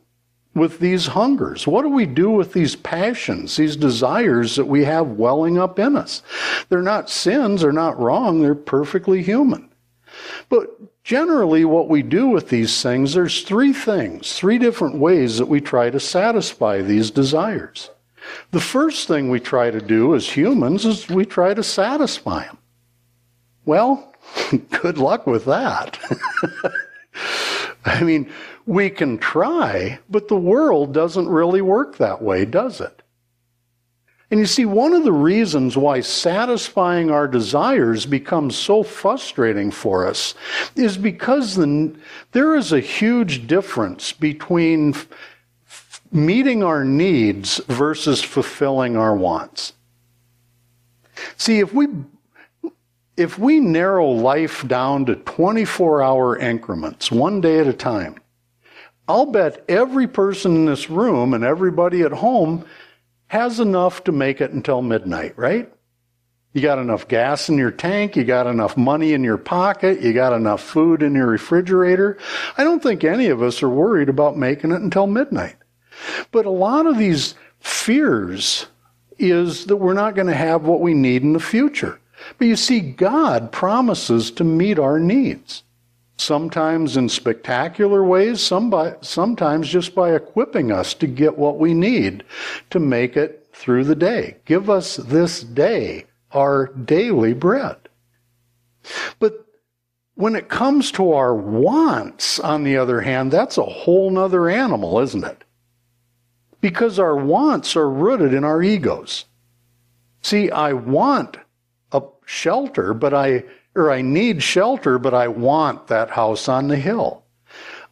with 0.55 0.81
these 0.81 1.07
hungers? 1.07 1.67
What 1.67 1.83
do 1.83 1.89
we 1.89 2.07
do 2.07 2.31
with 2.31 2.53
these 2.53 2.75
passions, 2.75 3.57
these 3.57 3.77
desires 3.77 4.57
that 4.57 4.65
we 4.65 4.85
have 4.85 5.13
welling 5.13 5.59
up 5.59 5.79
in 5.79 5.97
us? 5.97 6.23
They're 6.69 6.83
not 6.83 7.09
sins, 7.09 7.63
they're 7.63 7.73
not 7.73 8.01
wrong, 8.01 8.43
they're 8.43 8.55
perfectly 8.55 9.23
human. 9.23 9.71
But 10.49 10.69
generally, 11.11 11.65
what 11.65 11.89
we 11.89 12.05
do 12.05 12.29
with 12.29 12.51
these 12.51 12.81
things, 12.81 13.15
there's 13.15 13.43
three 13.43 13.73
things, 13.73 14.33
three 14.35 14.59
different 14.59 14.95
ways 14.95 15.39
that 15.39 15.47
we 15.47 15.61
try 15.61 15.91
to 15.91 15.99
satisfy 15.99 16.81
these 16.81 17.11
desires. 17.11 17.91
The 18.53 18.61
first 18.61 19.09
thing 19.09 19.29
we 19.29 19.41
try 19.41 19.73
to 19.73 19.81
do 19.81 20.15
as 20.15 20.31
humans 20.31 20.87
is 20.87 21.09
we 21.09 21.25
try 21.25 21.53
to 21.53 21.65
satisfy 21.65 22.45
them. 22.45 22.59
Well, 23.65 24.15
good 24.71 24.99
luck 24.99 25.27
with 25.27 25.47
that. 25.47 25.99
I 27.85 28.05
mean, 28.05 28.31
we 28.67 28.89
can 28.89 29.19
try, 29.19 29.99
but 30.09 30.29
the 30.29 30.37
world 30.37 30.95
doesn't 30.95 31.29
really 31.29 31.61
work 31.61 31.97
that 31.97 32.23
way, 32.23 32.45
does 32.45 32.81
it? 32.81 33.00
And 34.31 34.39
you 34.39 34.47
see, 34.47 34.65
one 34.65 34.93
of 34.93 35.03
the 35.03 35.13
reasons 35.13 35.77
why 35.77 36.01
satisfying 36.01 37.11
our 37.11 37.27
desires 37.27 38.07
becomes 38.07 38.57
so 38.57 38.85
frustrating 38.85 39.73
for 39.73 40.07
us 40.07 40.35
is 40.77 40.97
because 40.97 41.57
the, 41.57 41.93
there 42.31 42.55
is 42.55 42.73
a 42.73 42.79
huge 42.81 43.49
difference 43.49 44.13
between 44.13 44.95
f- 44.95 46.01
meeting 46.13 46.63
our 46.63 46.85
needs 46.85 47.61
versus 47.67 48.23
fulfilling 48.23 48.97
our 48.97 49.17
wants. 49.17 49.73
See, 51.37 51.59
if 51.59 51.75
we 51.75 51.89
if 53.17 53.39
we 53.39 53.61
narrow 53.61 54.09
life 54.09 54.67
down 54.67 55.05
to 55.05 55.15
24 55.15 56.01
hour 56.01 56.39
increments, 56.39 57.13
one 57.13 57.43
day 57.43 57.59
at 57.59 57.67
a 57.67 57.73
time, 57.73 58.17
I'll 59.07 59.27
bet 59.27 59.63
every 59.69 60.07
person 60.07 60.55
in 60.55 60.65
this 60.65 60.89
room 60.89 61.35
and 61.35 61.45
everybody 61.45 62.01
at 62.01 62.13
home 62.13 62.65
has 63.31 63.61
enough 63.61 64.03
to 64.03 64.11
make 64.11 64.41
it 64.41 64.51
until 64.51 64.83
midnight, 64.83 65.39
right? 65.39 65.73
You 66.53 66.63
got 66.63 66.81
enough 66.81 67.07
gas 67.07 67.49
in 67.49 67.59
your 67.59 67.71
tank, 67.71 68.17
you 68.17 68.25
got 68.25 68.49
enough 68.49 68.77
money 68.77 69.13
in 69.13 69.23
your 69.23 69.39
pocket, 69.39 70.01
you 70.01 70.13
got 70.13 70.33
enough 70.33 70.61
food 70.61 71.01
in 71.01 71.15
your 71.15 71.29
refrigerator. 71.29 72.19
I 72.59 72.65
don't 72.65 72.83
think 72.83 73.05
any 73.05 73.29
of 73.29 73.41
us 73.41 73.63
are 73.63 73.69
worried 73.69 74.09
about 74.09 74.37
making 74.37 74.73
it 74.73 74.81
until 74.81 75.07
midnight. 75.07 75.55
But 76.33 76.45
a 76.45 76.51
lot 76.51 76.87
of 76.87 76.99
these 76.99 77.37
fears 77.61 78.67
is 79.17 79.67
that 79.67 79.77
we're 79.77 79.95
not 79.95 80.17
going 80.17 80.27
to 80.27 80.35
have 80.35 80.65
what 80.65 80.81
we 80.81 80.93
need 80.93 81.23
in 81.23 81.33
the 81.33 81.39
future. 81.39 82.01
But 82.37 82.49
you 82.49 82.57
see, 82.57 82.81
God 82.81 83.53
promises 83.53 84.33
to 84.33 84.43
meet 84.43 84.81
our 84.81 84.99
needs 84.99 85.63
sometimes 86.21 86.97
in 86.97 87.09
spectacular 87.09 88.05
ways, 88.05 88.41
some 88.41 88.71
by, 88.71 88.95
sometimes 89.01 89.69
just 89.69 89.95
by 89.95 90.15
equipping 90.15 90.71
us 90.71 90.95
to 90.95 91.07
get 91.07 91.39
what 91.39 91.59
we 91.59 91.75
need 91.75 92.23
to 92.71 92.79
make 92.79 93.17
it 93.17 93.49
through 93.53 93.85
the 93.85 93.95
day. 93.95 94.37
Give 94.45 94.69
us 94.69 94.97
this 94.97 95.43
day 95.43 96.07
our 96.33 96.67
daily 96.67 97.33
bread. 97.33 97.77
But 99.19 99.45
when 100.15 100.37
it 100.37 100.49
comes 100.49 100.93
to 100.93 101.13
our 101.13 101.35
wants, 101.35 102.39
on 102.39 102.63
the 102.63 102.77
other 102.77 103.01
hand, 103.01 103.33
that's 103.33 103.59
a 103.59 103.65
whole 103.65 104.11
nother 104.11 104.49
animal, 104.49 105.01
isn't 105.01 105.25
it? 105.25 105.45
Because 106.61 106.99
our 106.99 107.17
wants 107.17 107.75
are 107.75 107.91
rooted 107.91 108.35
in 108.35 108.45
our 108.45 108.63
egos. 108.63 109.25
See, 110.23 110.51
I 110.51 110.75
want 110.75 111.39
a 111.93 112.03
shelter, 112.27 112.93
but 112.93 113.15
I 113.15 113.45
or 113.81 113.91
I 113.91 114.03
need 114.03 114.43
shelter, 114.43 114.99
but 114.99 115.15
I 115.15 115.29
want 115.29 115.87
that 115.89 116.11
house 116.11 116.49
on 116.49 116.69
the 116.69 116.77
hill. 116.77 117.25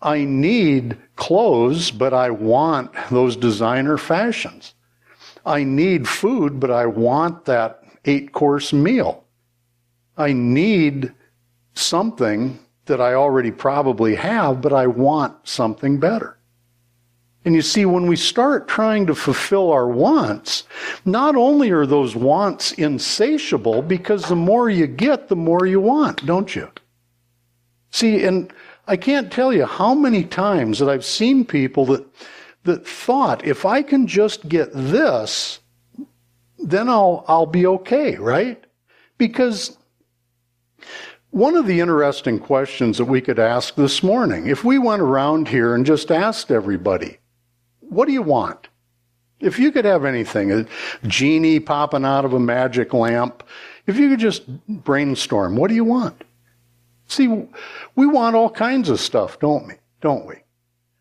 I 0.00 0.24
need 0.24 0.96
clothes, 1.16 1.90
but 1.90 2.14
I 2.14 2.30
want 2.30 2.92
those 3.10 3.36
designer 3.36 3.98
fashions. 3.98 4.74
I 5.44 5.64
need 5.64 6.06
food, 6.06 6.60
but 6.60 6.70
I 6.70 6.86
want 6.86 7.46
that 7.46 7.82
eight 8.04 8.32
course 8.32 8.72
meal. 8.72 9.24
I 10.16 10.32
need 10.32 11.12
something 11.74 12.58
that 12.86 13.00
I 13.00 13.14
already 13.14 13.50
probably 13.50 14.14
have, 14.14 14.60
but 14.60 14.72
I 14.72 14.86
want 14.86 15.48
something 15.48 15.98
better. 15.98 16.37
And 17.48 17.54
you 17.54 17.62
see, 17.62 17.86
when 17.86 18.06
we 18.06 18.16
start 18.16 18.68
trying 18.68 19.06
to 19.06 19.14
fulfill 19.14 19.72
our 19.72 19.88
wants, 19.88 20.64
not 21.06 21.34
only 21.34 21.70
are 21.70 21.86
those 21.86 22.14
wants 22.14 22.72
insatiable, 22.72 23.80
because 23.80 24.28
the 24.28 24.36
more 24.36 24.68
you 24.68 24.86
get, 24.86 25.28
the 25.28 25.34
more 25.34 25.64
you 25.64 25.80
want, 25.80 26.26
don't 26.26 26.54
you? 26.54 26.70
See, 27.90 28.22
and 28.24 28.52
I 28.86 28.98
can't 28.98 29.32
tell 29.32 29.50
you 29.50 29.64
how 29.64 29.94
many 29.94 30.24
times 30.24 30.78
that 30.78 30.90
I've 30.90 31.06
seen 31.06 31.42
people 31.42 31.86
that, 31.86 32.04
that 32.64 32.86
thought, 32.86 33.46
if 33.46 33.64
I 33.64 33.80
can 33.80 34.06
just 34.06 34.46
get 34.50 34.68
this, 34.74 35.60
then 36.58 36.90
I'll, 36.90 37.24
I'll 37.28 37.46
be 37.46 37.66
okay, 37.66 38.16
right? 38.16 38.62
Because 39.16 39.78
one 41.30 41.56
of 41.56 41.66
the 41.66 41.80
interesting 41.80 42.40
questions 42.40 42.98
that 42.98 43.06
we 43.06 43.22
could 43.22 43.38
ask 43.38 43.74
this 43.74 44.02
morning, 44.02 44.48
if 44.48 44.64
we 44.64 44.78
went 44.78 45.00
around 45.00 45.48
here 45.48 45.74
and 45.74 45.86
just 45.86 46.10
asked 46.10 46.50
everybody, 46.50 47.17
what 47.88 48.06
do 48.06 48.12
you 48.12 48.22
want? 48.22 48.68
If 49.40 49.58
you 49.58 49.70
could 49.70 49.84
have 49.84 50.04
anything, 50.04 50.50
a 50.52 50.66
genie 51.06 51.60
popping 51.60 52.04
out 52.04 52.24
of 52.24 52.32
a 52.32 52.40
magic 52.40 52.92
lamp, 52.92 53.44
if 53.86 53.96
you 53.96 54.10
could 54.10 54.18
just 54.18 54.46
brainstorm, 54.66 55.56
what 55.56 55.68
do 55.68 55.74
you 55.74 55.84
want? 55.84 56.24
See, 57.06 57.28
we 57.94 58.06
want 58.06 58.36
all 58.36 58.50
kinds 58.50 58.88
of 58.90 59.00
stuff, 59.00 59.38
don't 59.38 59.66
we? 59.66 59.74
Don't 60.00 60.26
we? 60.26 60.36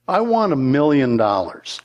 I 0.08 0.21
want 0.21 0.54
a 0.54 0.56
million 0.56 1.17
dollars. 1.17 1.82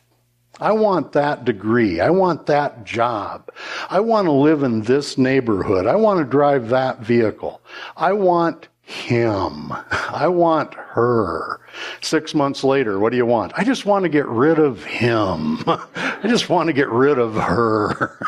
I 0.60 0.70
want 0.70 1.12
that 1.12 1.44
degree. 1.44 2.00
I 2.00 2.10
want 2.10 2.46
that 2.46 2.84
job. 2.84 3.50
I 3.90 3.98
want 3.98 4.26
to 4.26 4.32
live 4.32 4.62
in 4.62 4.82
this 4.82 5.18
neighborhood. 5.18 5.86
I 5.86 5.96
want 5.96 6.20
to 6.20 6.24
drive 6.24 6.68
that 6.68 7.00
vehicle. 7.00 7.60
I 7.96 8.12
want 8.12 8.68
him. 8.92 9.72
I 9.90 10.28
want 10.28 10.74
her. 10.74 11.60
Six 12.02 12.34
months 12.34 12.62
later, 12.62 12.98
what 12.98 13.10
do 13.10 13.16
you 13.16 13.26
want? 13.26 13.52
I 13.56 13.64
just 13.64 13.86
want 13.86 14.04
to 14.04 14.08
get 14.08 14.26
rid 14.26 14.58
of 14.58 14.84
him. 14.84 15.58
I 15.66 16.20
just 16.24 16.48
want 16.48 16.68
to 16.68 16.72
get 16.72 16.88
rid 16.90 17.18
of 17.18 17.34
her. 17.34 18.18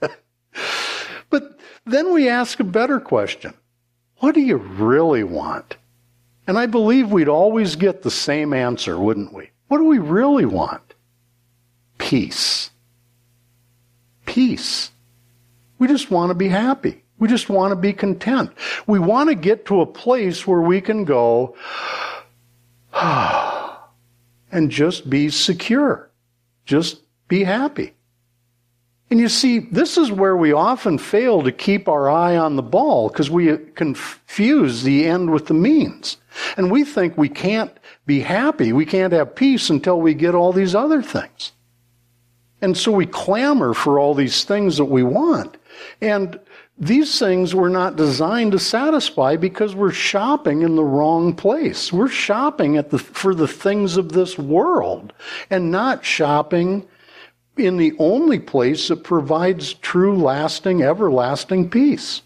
but 1.30 1.58
then 1.84 2.12
we 2.12 2.28
ask 2.28 2.60
a 2.60 2.64
better 2.64 3.00
question. 3.00 3.54
What 4.18 4.34
do 4.34 4.40
you 4.40 4.56
really 4.56 5.24
want? 5.24 5.76
And 6.46 6.58
I 6.58 6.66
believe 6.66 7.10
we'd 7.10 7.28
always 7.28 7.76
get 7.76 8.02
the 8.02 8.10
same 8.10 8.52
answer, 8.52 8.98
wouldn't 8.98 9.32
we? 9.32 9.50
What 9.68 9.78
do 9.78 9.84
we 9.84 9.98
really 9.98 10.46
want? 10.46 10.94
Peace. 11.98 12.70
Peace. 14.26 14.90
We 15.78 15.88
just 15.88 16.10
want 16.10 16.30
to 16.30 16.34
be 16.34 16.48
happy. 16.48 17.02
We 17.20 17.28
just 17.28 17.48
want 17.48 17.70
to 17.70 17.76
be 17.76 17.92
content. 17.92 18.50
We 18.86 18.98
want 18.98 19.28
to 19.28 19.36
get 19.36 19.66
to 19.66 19.82
a 19.82 19.86
place 19.86 20.46
where 20.46 20.62
we 20.62 20.80
can 20.80 21.04
go 21.04 21.54
and 22.92 24.70
just 24.70 25.08
be 25.08 25.28
secure. 25.28 26.10
Just 26.64 27.02
be 27.28 27.44
happy. 27.44 27.94
And 29.10 29.18
you 29.18 29.28
see, 29.28 29.58
this 29.58 29.98
is 29.98 30.12
where 30.12 30.36
we 30.36 30.52
often 30.52 30.96
fail 30.96 31.42
to 31.42 31.50
keep 31.50 31.88
our 31.88 32.08
eye 32.08 32.36
on 32.36 32.56
the 32.56 32.62
ball 32.62 33.08
because 33.08 33.28
we 33.28 33.56
confuse 33.74 34.82
the 34.82 35.04
end 35.06 35.30
with 35.30 35.46
the 35.46 35.54
means. 35.54 36.16
And 36.56 36.70
we 36.70 36.84
think 36.84 37.18
we 37.18 37.28
can't 37.28 37.76
be 38.06 38.20
happy, 38.20 38.72
we 38.72 38.86
can't 38.86 39.12
have 39.12 39.34
peace 39.34 39.68
until 39.68 40.00
we 40.00 40.14
get 40.14 40.34
all 40.34 40.52
these 40.52 40.74
other 40.74 41.02
things. 41.02 41.52
And 42.62 42.76
so 42.76 42.92
we 42.92 43.06
clamor 43.06 43.74
for 43.74 43.98
all 43.98 44.14
these 44.14 44.44
things 44.44 44.76
that 44.76 44.84
we 44.84 45.02
want. 45.02 45.56
And 46.00 46.38
these 46.78 47.18
things 47.18 47.54
were 47.54 47.68
not 47.68 47.96
designed 47.96 48.52
to 48.52 48.58
satisfy 48.58 49.36
because 49.36 49.74
we're 49.74 49.92
shopping 49.92 50.62
in 50.62 50.76
the 50.76 50.84
wrong 50.84 51.34
place. 51.34 51.92
We're 51.92 52.08
shopping 52.08 52.76
at 52.76 52.90
the, 52.90 52.98
for 52.98 53.34
the 53.34 53.48
things 53.48 53.96
of 53.96 54.12
this 54.12 54.38
world 54.38 55.12
and 55.50 55.70
not 55.70 56.04
shopping 56.04 56.86
in 57.56 57.76
the 57.76 57.92
only 57.98 58.38
place 58.38 58.88
that 58.88 59.04
provides 59.04 59.74
true, 59.74 60.16
lasting, 60.16 60.82
everlasting 60.82 61.68
peace. 61.68 62.22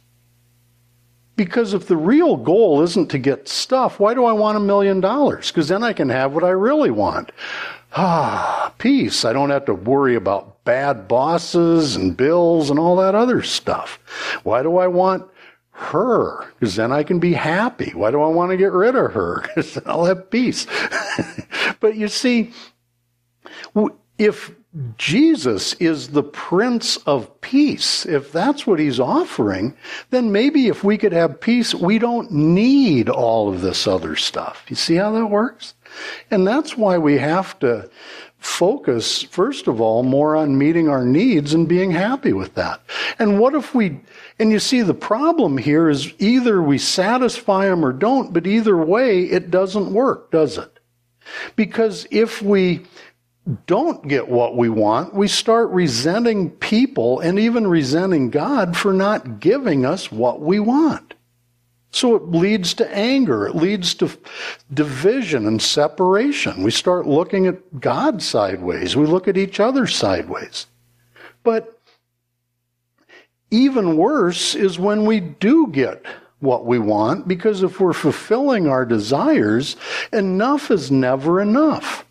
Because 1.36 1.74
if 1.74 1.88
the 1.88 1.96
real 1.96 2.36
goal 2.36 2.82
isn't 2.82 3.10
to 3.10 3.18
get 3.18 3.48
stuff, 3.48 3.98
why 3.98 4.14
do 4.14 4.24
I 4.24 4.32
want 4.32 4.56
a 4.56 4.60
million 4.60 5.00
dollars? 5.00 5.50
Because 5.50 5.66
then 5.66 5.82
I 5.82 5.92
can 5.92 6.08
have 6.08 6.32
what 6.32 6.44
I 6.44 6.50
really 6.50 6.92
want. 6.92 7.32
Ah, 7.96 8.72
peace. 8.78 9.24
I 9.24 9.32
don't 9.32 9.50
have 9.50 9.64
to 9.64 9.74
worry 9.74 10.14
about 10.14 10.53
bad 10.64 11.06
bosses 11.08 11.96
and 11.96 12.16
bills 12.16 12.70
and 12.70 12.78
all 12.78 12.96
that 12.96 13.14
other 13.14 13.42
stuff. 13.42 13.98
Why 14.42 14.62
do 14.62 14.78
I 14.78 14.86
want 14.86 15.28
her? 15.72 16.52
Because 16.58 16.76
then 16.76 16.92
I 16.92 17.02
can 17.02 17.18
be 17.18 17.32
happy. 17.32 17.90
Why 17.90 18.10
do 18.10 18.22
I 18.22 18.28
want 18.28 18.50
to 18.50 18.56
get 18.56 18.72
rid 18.72 18.96
of 18.96 19.12
her? 19.12 19.44
Because 19.54 19.78
I'll 19.86 20.04
have 20.04 20.30
peace. 20.30 20.66
but 21.80 21.96
you 21.96 22.08
see, 22.08 22.52
if 24.18 24.54
Jesus 24.96 25.74
is 25.74 26.08
the 26.08 26.22
Prince 26.22 26.96
of 26.98 27.40
Peace. 27.40 28.04
If 28.06 28.32
that's 28.32 28.66
what 28.66 28.80
he's 28.80 28.98
offering, 28.98 29.76
then 30.10 30.32
maybe 30.32 30.66
if 30.66 30.82
we 30.82 30.98
could 30.98 31.12
have 31.12 31.40
peace, 31.40 31.74
we 31.74 31.98
don't 31.98 32.30
need 32.32 33.08
all 33.08 33.48
of 33.52 33.60
this 33.60 33.86
other 33.86 34.16
stuff. 34.16 34.64
You 34.68 34.74
see 34.74 34.96
how 34.96 35.12
that 35.12 35.26
works? 35.26 35.74
And 36.30 36.46
that's 36.46 36.76
why 36.76 36.98
we 36.98 37.18
have 37.18 37.56
to 37.60 37.88
focus, 38.44 39.22
first 39.22 39.68
of 39.68 39.80
all, 39.80 40.02
more 40.02 40.36
on 40.36 40.58
meeting 40.58 40.88
our 40.88 41.04
needs 41.04 41.54
and 41.54 41.66
being 41.66 41.90
happy 41.90 42.32
with 42.32 42.54
that. 42.54 42.80
And 43.18 43.40
what 43.40 43.54
if 43.54 43.74
we, 43.74 44.00
and 44.38 44.50
you 44.50 44.58
see, 44.58 44.82
the 44.82 44.94
problem 44.94 45.56
here 45.56 45.88
is 45.88 46.12
either 46.18 46.62
we 46.62 46.78
satisfy 46.78 47.66
them 47.66 47.84
or 47.84 47.92
don't, 47.92 48.32
but 48.32 48.46
either 48.46 48.76
way, 48.76 49.22
it 49.22 49.50
doesn't 49.50 49.92
work, 49.92 50.30
does 50.30 50.58
it? 50.58 50.78
Because 51.56 52.06
if 52.10 52.42
we 52.42 52.84
don't 53.66 54.06
get 54.08 54.28
what 54.28 54.56
we 54.56 54.68
want, 54.68 55.14
we 55.14 55.26
start 55.26 55.70
resenting 55.70 56.50
people 56.50 57.20
and 57.20 57.38
even 57.38 57.66
resenting 57.66 58.30
God 58.30 58.76
for 58.76 58.92
not 58.92 59.40
giving 59.40 59.86
us 59.86 60.12
what 60.12 60.40
we 60.40 60.60
want. 60.60 61.14
So 61.94 62.16
it 62.16 62.28
leads 62.32 62.74
to 62.74 62.92
anger. 62.92 63.46
It 63.46 63.54
leads 63.54 63.94
to 63.94 64.10
division 64.72 65.46
and 65.46 65.62
separation. 65.62 66.64
We 66.64 66.72
start 66.72 67.06
looking 67.06 67.46
at 67.46 67.80
God 67.80 68.20
sideways. 68.20 68.96
We 68.96 69.06
look 69.06 69.28
at 69.28 69.36
each 69.36 69.60
other 69.60 69.86
sideways. 69.86 70.66
But 71.44 71.80
even 73.52 73.96
worse 73.96 74.56
is 74.56 74.76
when 74.76 75.04
we 75.04 75.20
do 75.20 75.68
get 75.68 76.04
what 76.40 76.66
we 76.66 76.80
want, 76.80 77.28
because 77.28 77.62
if 77.62 77.78
we're 77.78 77.92
fulfilling 77.92 78.66
our 78.66 78.84
desires, 78.84 79.76
enough 80.12 80.72
is 80.72 80.90
never 80.90 81.40
enough. 81.40 82.03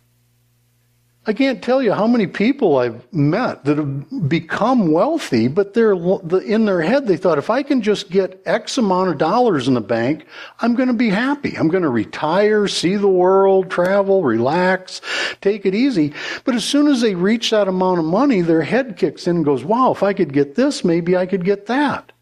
I 1.26 1.32
can't 1.32 1.62
tell 1.62 1.82
you 1.82 1.92
how 1.92 2.06
many 2.06 2.26
people 2.26 2.76
I've 2.76 3.10
met 3.10 3.64
that 3.64 3.78
have 3.78 4.28
become 4.28 4.92
wealthy, 4.92 5.48
but 5.48 5.72
they're 5.72 5.94
in 5.94 6.66
their 6.66 6.82
head 6.82 7.06
they 7.06 7.16
thought 7.16 7.38
if 7.38 7.48
I 7.48 7.62
can 7.62 7.80
just 7.80 8.10
get 8.10 8.42
X 8.44 8.76
amount 8.76 9.08
of 9.08 9.16
dollars 9.16 9.66
in 9.66 9.72
the 9.72 9.80
bank, 9.80 10.26
I'm 10.60 10.74
going 10.74 10.88
to 10.88 10.94
be 10.94 11.08
happy. 11.08 11.56
I'm 11.56 11.68
going 11.68 11.82
to 11.82 11.88
retire, 11.88 12.68
see 12.68 12.96
the 12.96 13.08
world, 13.08 13.70
travel, 13.70 14.22
relax, 14.22 15.00
take 15.40 15.64
it 15.64 15.74
easy. 15.74 16.12
But 16.44 16.56
as 16.56 16.64
soon 16.64 16.88
as 16.88 17.00
they 17.00 17.14
reach 17.14 17.50
that 17.50 17.68
amount 17.68 18.00
of 18.00 18.04
money, 18.04 18.42
their 18.42 18.62
head 18.62 18.98
kicks 18.98 19.26
in 19.26 19.36
and 19.36 19.44
goes, 19.46 19.64
"Wow, 19.64 19.92
if 19.92 20.02
I 20.02 20.12
could 20.12 20.32
get 20.32 20.56
this, 20.56 20.84
maybe 20.84 21.16
I 21.16 21.24
could 21.24 21.44
get 21.44 21.66
that." 21.66 22.12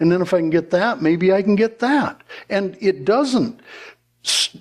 And 0.00 0.12
then 0.12 0.20
if 0.20 0.34
I 0.34 0.38
can 0.38 0.50
get 0.50 0.70
that, 0.70 1.00
maybe 1.00 1.32
I 1.32 1.40
can 1.40 1.54
get 1.54 1.78
that. 1.78 2.20
And 2.50 2.76
it 2.80 3.04
doesn't 3.04 3.60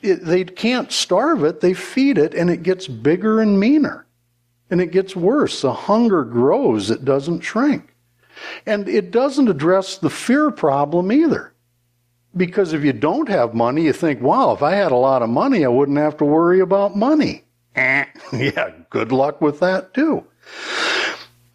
they 0.01 0.43
can't 0.43 0.91
starve 0.91 1.43
it, 1.43 1.61
they 1.61 1.73
feed 1.73 2.17
it, 2.17 2.33
and 2.33 2.49
it 2.49 2.63
gets 2.63 2.87
bigger 2.87 3.39
and 3.39 3.59
meaner. 3.59 4.05
And 4.69 4.81
it 4.81 4.91
gets 4.91 5.15
worse. 5.15 5.61
The 5.61 5.73
hunger 5.73 6.23
grows, 6.23 6.89
it 6.89 7.05
doesn't 7.05 7.41
shrink. 7.41 7.95
And 8.65 8.89
it 8.89 9.11
doesn't 9.11 9.47
address 9.47 9.97
the 9.97 10.09
fear 10.09 10.51
problem 10.51 11.11
either. 11.11 11.53
Because 12.35 12.73
if 12.73 12.83
you 12.83 12.93
don't 12.93 13.29
have 13.29 13.53
money, 13.53 13.83
you 13.83 13.93
think, 13.93 14.19
wow, 14.19 14.53
if 14.53 14.63
I 14.63 14.71
had 14.71 14.91
a 14.91 14.95
lot 14.95 15.21
of 15.21 15.29
money, 15.29 15.63
I 15.63 15.67
wouldn't 15.67 15.99
have 15.99 16.17
to 16.17 16.25
worry 16.25 16.59
about 16.59 16.97
money. 16.97 17.43
Eh, 17.75 18.05
yeah, 18.33 18.71
good 18.89 19.11
luck 19.11 19.39
with 19.39 19.59
that 19.59 19.93
too. 19.93 20.25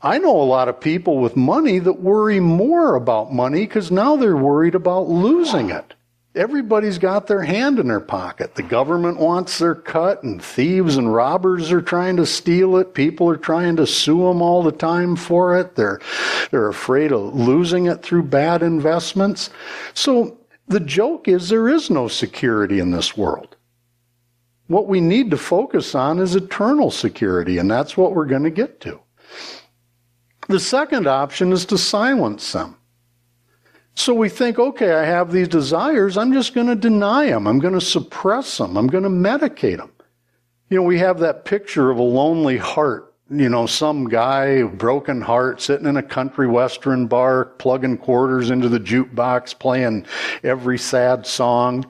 I 0.00 0.18
know 0.18 0.40
a 0.40 0.44
lot 0.44 0.68
of 0.68 0.80
people 0.80 1.18
with 1.18 1.36
money 1.36 1.80
that 1.80 2.00
worry 2.00 2.38
more 2.38 2.94
about 2.94 3.32
money 3.32 3.66
because 3.66 3.90
now 3.90 4.16
they're 4.16 4.36
worried 4.36 4.76
about 4.76 5.08
losing 5.08 5.70
it 5.70 5.94
everybody's 6.34 6.98
got 6.98 7.26
their 7.26 7.42
hand 7.42 7.78
in 7.78 7.88
their 7.88 8.00
pocket. 8.00 8.54
The 8.54 8.62
government 8.62 9.18
wants 9.18 9.58
their 9.58 9.74
cut, 9.74 10.22
and 10.22 10.42
thieves 10.42 10.96
and 10.96 11.12
robbers 11.12 11.72
are 11.72 11.82
trying 11.82 12.16
to 12.16 12.26
steal 12.26 12.76
it. 12.76 12.94
People 12.94 13.28
are 13.28 13.36
trying 13.36 13.76
to 13.76 13.86
sue 13.86 14.24
them 14.24 14.42
all 14.42 14.62
the 14.62 14.72
time 14.72 15.16
for 15.16 15.58
it. 15.58 15.74
They're, 15.74 16.00
they're 16.50 16.68
afraid 16.68 17.12
of 17.12 17.34
losing 17.34 17.86
it 17.86 18.02
through 18.02 18.24
bad 18.24 18.62
investments. 18.62 19.50
So 19.94 20.38
the 20.68 20.80
joke 20.80 21.28
is 21.28 21.48
there 21.48 21.68
is 21.68 21.90
no 21.90 22.08
security 22.08 22.78
in 22.78 22.90
this 22.90 23.16
world. 23.16 23.56
What 24.68 24.86
we 24.86 25.00
need 25.00 25.30
to 25.30 25.38
focus 25.38 25.94
on 25.94 26.18
is 26.18 26.36
eternal 26.36 26.90
security, 26.90 27.56
and 27.58 27.70
that's 27.70 27.96
what 27.96 28.14
we're 28.14 28.26
going 28.26 28.44
to 28.44 28.50
get 28.50 28.80
to. 28.82 29.00
The 30.48 30.60
second 30.60 31.06
option 31.06 31.52
is 31.52 31.66
to 31.66 31.78
silence 31.78 32.52
them. 32.52 32.77
So 33.98 34.14
we 34.14 34.28
think, 34.28 34.60
okay, 34.60 34.92
I 34.92 35.04
have 35.04 35.32
these 35.32 35.48
desires. 35.48 36.16
I'm 36.16 36.32
just 36.32 36.54
going 36.54 36.68
to 36.68 36.76
deny 36.76 37.26
them. 37.26 37.48
I'm 37.48 37.58
going 37.58 37.74
to 37.74 37.80
suppress 37.80 38.56
them. 38.56 38.76
I'm 38.76 38.86
going 38.86 39.02
to 39.02 39.10
medicate 39.10 39.78
them. 39.78 39.90
You 40.70 40.76
know, 40.78 40.84
we 40.84 41.00
have 41.00 41.18
that 41.18 41.44
picture 41.44 41.90
of 41.90 41.98
a 41.98 42.02
lonely 42.02 42.58
heart. 42.58 43.12
You 43.28 43.48
know, 43.48 43.66
some 43.66 44.08
guy, 44.08 44.62
broken 44.62 45.20
heart, 45.20 45.60
sitting 45.60 45.86
in 45.88 45.96
a 45.96 46.02
country 46.02 46.46
western 46.46 47.08
bar, 47.08 47.46
plugging 47.46 47.98
quarters 47.98 48.50
into 48.50 48.68
the 48.68 48.78
jukebox, 48.78 49.58
playing 49.58 50.06
every 50.44 50.78
sad 50.78 51.26
song, 51.26 51.84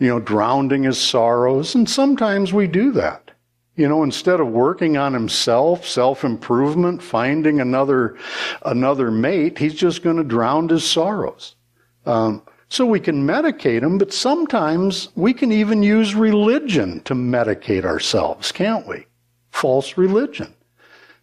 you 0.00 0.08
know, 0.08 0.20
drowning 0.20 0.84
his 0.84 0.98
sorrows. 0.98 1.74
And 1.74 1.88
sometimes 1.88 2.54
we 2.54 2.66
do 2.66 2.92
that. 2.92 3.31
You 3.74 3.88
know, 3.88 4.02
instead 4.02 4.38
of 4.38 4.48
working 4.48 4.98
on 4.98 5.14
himself, 5.14 5.86
self-improvement, 5.86 7.02
finding 7.02 7.60
another, 7.60 8.18
another 8.66 9.10
mate, 9.10 9.58
he's 9.58 9.74
just 9.74 10.02
going 10.02 10.18
to 10.18 10.24
drown 10.24 10.68
his 10.68 10.84
sorrows. 10.84 11.56
Um, 12.04 12.42
so 12.68 12.84
we 12.84 13.00
can 13.00 13.26
medicate 13.26 13.82
him, 13.82 13.98
but 13.98 14.12
sometimes 14.12 15.08
we 15.14 15.32
can 15.32 15.52
even 15.52 15.82
use 15.82 16.14
religion 16.14 17.00
to 17.04 17.14
medicate 17.14 17.84
ourselves, 17.84 18.52
can't 18.52 18.86
we? 18.86 19.06
False 19.50 19.96
religion. 19.96 20.54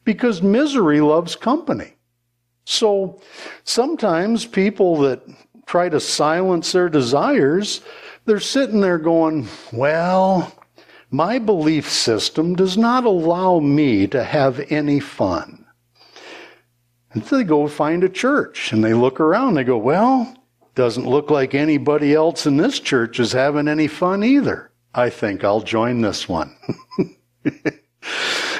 Because 0.03 0.41
misery 0.41 1.01
loves 1.01 1.35
company. 1.35 1.95
So 2.65 3.21
sometimes 3.63 4.45
people 4.45 4.97
that 5.01 5.21
try 5.65 5.89
to 5.89 5.99
silence 5.99 6.71
their 6.71 6.89
desires, 6.89 7.81
they're 8.25 8.39
sitting 8.39 8.81
there 8.81 8.99
going, 8.99 9.47
well, 9.71 10.51
my 11.11 11.39
belief 11.39 11.89
system 11.89 12.55
does 12.55 12.77
not 12.77 13.03
allow 13.03 13.59
me 13.59 14.07
to 14.07 14.23
have 14.23 14.59
any 14.71 14.99
fun. 14.99 15.65
And 17.11 17.25
so 17.25 17.37
they 17.37 17.43
go 17.43 17.67
find 17.67 18.03
a 18.03 18.09
church 18.09 18.71
and 18.71 18.83
they 18.83 18.93
look 18.93 19.19
around. 19.19 19.55
They 19.55 19.63
go, 19.63 19.77
well, 19.77 20.35
doesn't 20.75 21.07
look 21.07 21.31
like 21.31 21.55
anybody 21.55 22.13
else 22.13 22.45
in 22.45 22.57
this 22.57 22.79
church 22.79 23.19
is 23.19 23.31
having 23.31 23.67
any 23.67 23.87
fun 23.87 24.23
either. 24.23 24.71
I 24.93 25.09
think 25.09 25.43
I'll 25.43 25.61
join 25.61 26.01
this 26.01 26.29
one. 26.29 26.55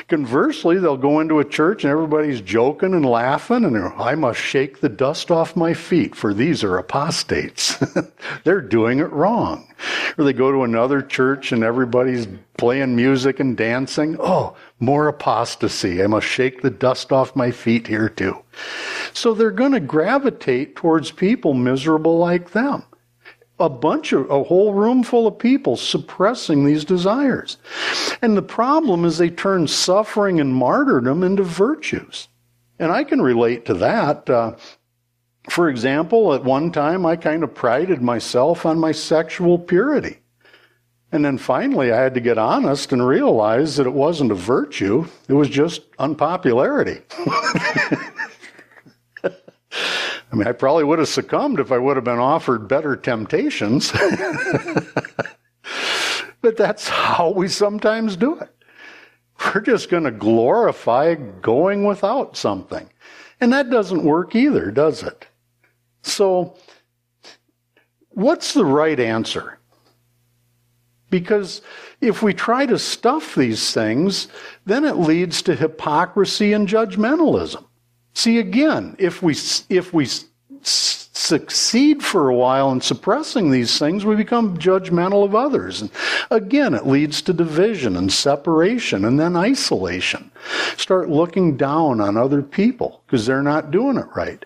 Conversely, 0.10 0.80
they'll 0.80 0.98
go 0.98 1.20
into 1.20 1.38
a 1.38 1.46
church 1.46 1.84
and 1.84 1.92
everybody's 1.92 2.42
joking 2.42 2.96
and 2.96 3.06
laughing, 3.06 3.64
and 3.64 3.78
I 3.78 4.16
must 4.16 4.40
shake 4.40 4.82
the 4.82 4.90
dust 4.90 5.30
off 5.30 5.56
my 5.56 5.76
feet, 5.76 6.16
for 6.16 6.34
these 6.34 6.64
are 6.64 6.80
apostates. 6.80 7.78
They're 8.44 8.60
doing 8.60 8.98
it 8.98 9.12
wrong. 9.12 9.72
Or 10.18 10.24
they 10.24 10.34
go 10.34 10.52
to 10.52 10.64
another 10.64 11.04
church 11.04 11.52
and 11.52 11.64
everybody's 11.64 12.28
playing 12.58 12.96
music 12.96 13.40
and 13.40 13.56
dancing. 13.56 14.18
Oh, 14.20 14.58
more 14.80 15.08
apostasy. 15.08 16.02
I 16.02 16.08
must 16.08 16.26
shake 16.26 16.64
the 16.64 16.72
dust 16.72 17.12
off 17.12 17.36
my 17.36 17.52
feet 17.52 17.86
here 17.86 18.10
too. 18.10 18.36
So 19.14 19.36
they're 19.36 19.52
going 19.52 19.74
to 19.74 19.80
gravitate 19.80 20.76
towards 20.76 21.12
people 21.12 21.54
miserable 21.54 22.18
like 22.18 22.50
them 22.50 22.84
a 23.60 23.70
bunch 23.70 24.14
of 24.14 24.30
a 24.30 24.44
whole 24.44 24.74
room 24.74 25.04
full 25.04 25.28
of 25.28 25.38
people 25.38 25.76
suppressing 25.76 26.66
these 26.66 26.86
desires. 26.86 27.58
And 28.22 28.38
the 28.38 28.42
problem 28.42 29.06
is 29.06 29.18
they 29.18 29.30
turn 29.30 29.68
suffering 29.68 30.40
and 30.40 30.54
martyrdom 30.54 31.24
into 31.24 31.44
virtues. 31.44 32.28
And 32.80 32.92
I 32.92 33.04
can 33.04 33.22
relate 33.22 33.66
to 33.66 33.74
that. 33.76 34.30
Uh, 34.30 34.56
for 35.50 35.70
example, 35.70 36.34
at 36.34 36.44
one 36.44 36.72
time 36.72 37.06
I 37.06 37.16
kind 37.16 37.44
of 37.44 37.54
prided 37.54 38.02
myself 38.02 38.66
on 38.66 38.80
my 38.80 38.92
sexual 38.92 39.60
purity. 39.60 40.20
And 41.12 41.26
then 41.26 41.38
finally 41.38 41.92
I 41.92 41.98
had 41.98 42.14
to 42.14 42.22
get 42.22 42.38
honest 42.38 42.94
and 42.94 43.06
realize 43.06 43.78
that 43.78 43.88
it 43.88 43.94
wasn't 43.94 44.32
a 44.32 44.36
virtue, 44.36 45.08
it 45.28 45.34
was 45.34 45.50
just 45.50 45.82
unpopularity. 45.98 47.02
I 50.32 50.36
mean, 50.36 50.48
I 50.48 50.52
probably 50.52 50.84
would 50.84 51.00
have 51.00 51.08
succumbed 51.08 51.60
if 51.60 51.72
I 51.72 51.78
would 51.78 51.98
have 51.98 52.04
been 52.04 52.20
offered 52.20 52.68
better 52.68 52.96
temptations. 52.96 53.92
but 56.42 56.56
that's 56.56 56.88
how 56.88 57.32
we 57.32 57.48
sometimes 57.48 58.16
do 58.16 58.40
it. 58.40 58.54
We're 59.56 59.62
just 59.62 59.90
going 59.90 60.04
to 60.04 60.12
glorify 60.12 61.16
going 61.16 61.86
without 61.86 62.38
something. 62.38 62.90
And 63.42 63.54
that 63.54 63.70
doesn't 63.70 64.04
work 64.04 64.36
either, 64.36 64.70
does 64.70 65.02
it? 65.02 65.28
So, 66.02 66.56
what's 68.10 68.54
the 68.54 68.66
right 68.66 69.00
answer? 69.00 69.60
Because 71.10 71.62
if 72.02 72.22
we 72.22 72.34
try 72.34 72.66
to 72.66 72.78
stuff 72.78 73.36
these 73.36 73.74
things, 73.74 74.28
then 74.66 74.86
it 74.86 74.98
leads 74.98 75.42
to 75.44 75.56
hypocrisy 75.56 76.54
and 76.54 76.68
judgmentalism. 76.68 77.66
See, 78.20 78.38
again, 78.38 78.98
if 79.00 79.24
we, 79.24 79.34
if 79.70 79.94
we 79.94 80.06
succeed 80.62 82.04
for 82.04 82.28
a 82.28 82.36
while 82.36 82.70
in 82.70 82.82
suppressing 82.82 83.50
these 83.50 83.80
things, 83.80 84.04
we 84.04 84.18
become 84.18 84.58
judgmental 84.58 85.24
of 85.24 85.36
others. 85.36 85.82
And 85.82 85.90
again, 86.30 86.74
it 86.74 86.86
leads 86.86 87.22
to 87.22 87.32
division 87.32 87.96
and 87.96 88.12
separation 88.12 89.06
and 89.06 89.18
then 89.18 89.38
isolation. 89.38 90.32
Start 90.76 91.08
looking 91.08 91.56
down 91.56 92.02
on 92.02 92.18
other 92.18 92.42
people 92.42 93.04
because 93.08 93.26
they're 93.26 93.42
not 93.42 93.72
doing 93.72 93.96
it 93.96 94.08
right. 94.14 94.44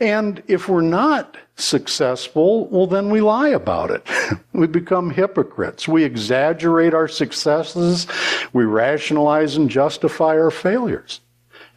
And 0.00 0.42
if 0.48 0.70
we're 0.70 0.80
not 0.80 1.36
successful, 1.56 2.68
well, 2.68 2.86
then 2.86 3.10
we 3.10 3.20
lie 3.20 3.50
about 3.50 3.90
it. 3.90 4.08
we 4.54 4.66
become 4.66 5.10
hypocrites. 5.10 5.86
We 5.86 6.04
exaggerate 6.04 6.94
our 6.94 7.06
successes. 7.06 8.06
We 8.54 8.64
rationalize 8.64 9.56
and 9.56 9.68
justify 9.68 10.38
our 10.38 10.50
failures 10.50 11.20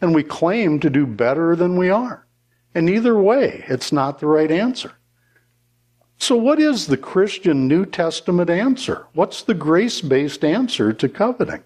and 0.04 0.14
we 0.14 0.22
claim 0.22 0.78
to 0.78 0.90
do 0.90 1.06
better 1.06 1.56
than 1.56 1.76
we 1.76 1.88
are. 1.88 2.26
And 2.74 2.90
either 2.90 3.18
way, 3.18 3.64
it's 3.68 3.90
not 3.90 4.18
the 4.18 4.26
right 4.26 4.50
answer. 4.50 4.92
So, 6.18 6.36
what 6.36 6.60
is 6.60 6.86
the 6.86 6.96
Christian 6.96 7.66
New 7.66 7.86
Testament 7.86 8.50
answer? 8.50 9.06
What's 9.14 9.42
the 9.42 9.54
grace 9.54 10.00
based 10.00 10.44
answer 10.44 10.92
to 10.92 11.08
coveting? 11.08 11.64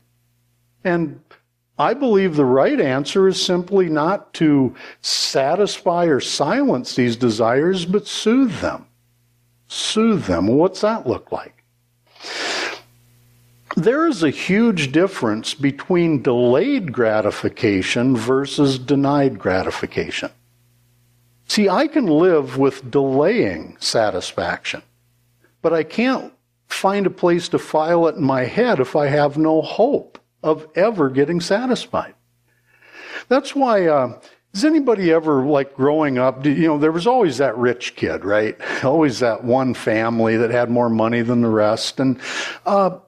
And 0.85 1.20
I 1.79 1.94
believe 1.94 2.37
the 2.37 2.44
right 2.44 2.81
answer 2.81 3.29
is 3.29 3.44
simply 3.44 3.88
not 3.88 4.33
to 4.35 4.74
satisfy 5.01 6.05
or 6.05 6.20
silence 6.20 6.94
these 6.94 7.16
desires, 7.16 7.85
but 7.85 8.07
soothe 8.07 8.61
them. 8.61 8.87
Soothe 9.66 10.24
them. 10.24 10.46
What's 10.46 10.81
that 10.81 11.07
look 11.07 11.31
like? 11.33 11.64
There 13.77 14.07
is 14.07 14.23
a 14.23 14.31
huge 14.31 14.93
difference 14.93 15.55
between 15.55 16.23
delayed 16.23 16.93
gratification 16.93 18.17
versus 18.17 18.79
denied 18.79 19.39
gratification. 19.39 20.31
See, 21.47 21.69
I 21.69 21.87
can 21.87 22.07
live 22.07 22.59
with 22.59 22.91
delaying 22.91 23.77
satisfaction, 23.81 24.83
but 25.63 25.73
I 25.73 25.83
can't 25.83 26.33
find 26.67 27.07
a 27.07 27.11
place 27.11 27.49
to 27.51 27.59
file 27.59 28.07
it 28.09 28.17
in 28.17 28.23
my 28.23 28.45
head 28.45 28.81
if 28.81 28.95
I 28.95 29.07
have 29.07 29.39
no 29.39 29.63
hope 29.63 30.19
of 30.43 30.67
ever 30.75 31.09
getting 31.09 31.41
satisfied. 31.41 32.15
That's 33.29 33.55
why, 33.55 33.87
uh, 33.87 34.21
anybody 34.65 35.13
ever, 35.13 35.45
like 35.45 35.75
growing 35.75 36.19
up, 36.19 36.45
you 36.45 36.67
know, 36.67 36.79
there 36.79 36.93
was 36.93 37.07
always 37.07 37.39
that 37.39 37.57
rich 37.57 37.97
kid, 37.97 38.25
right? 38.25 38.57
Always 38.85 39.21
that 39.21 39.45
one 39.45 39.75
family 39.75 40.37
that 40.37 40.51
had 40.51 40.71
more 40.71 40.89
money 40.89 41.23
than 41.23 41.43
the 41.43 41.49
rest. 41.49 42.01
And 42.01 42.21
uh, 42.67 42.99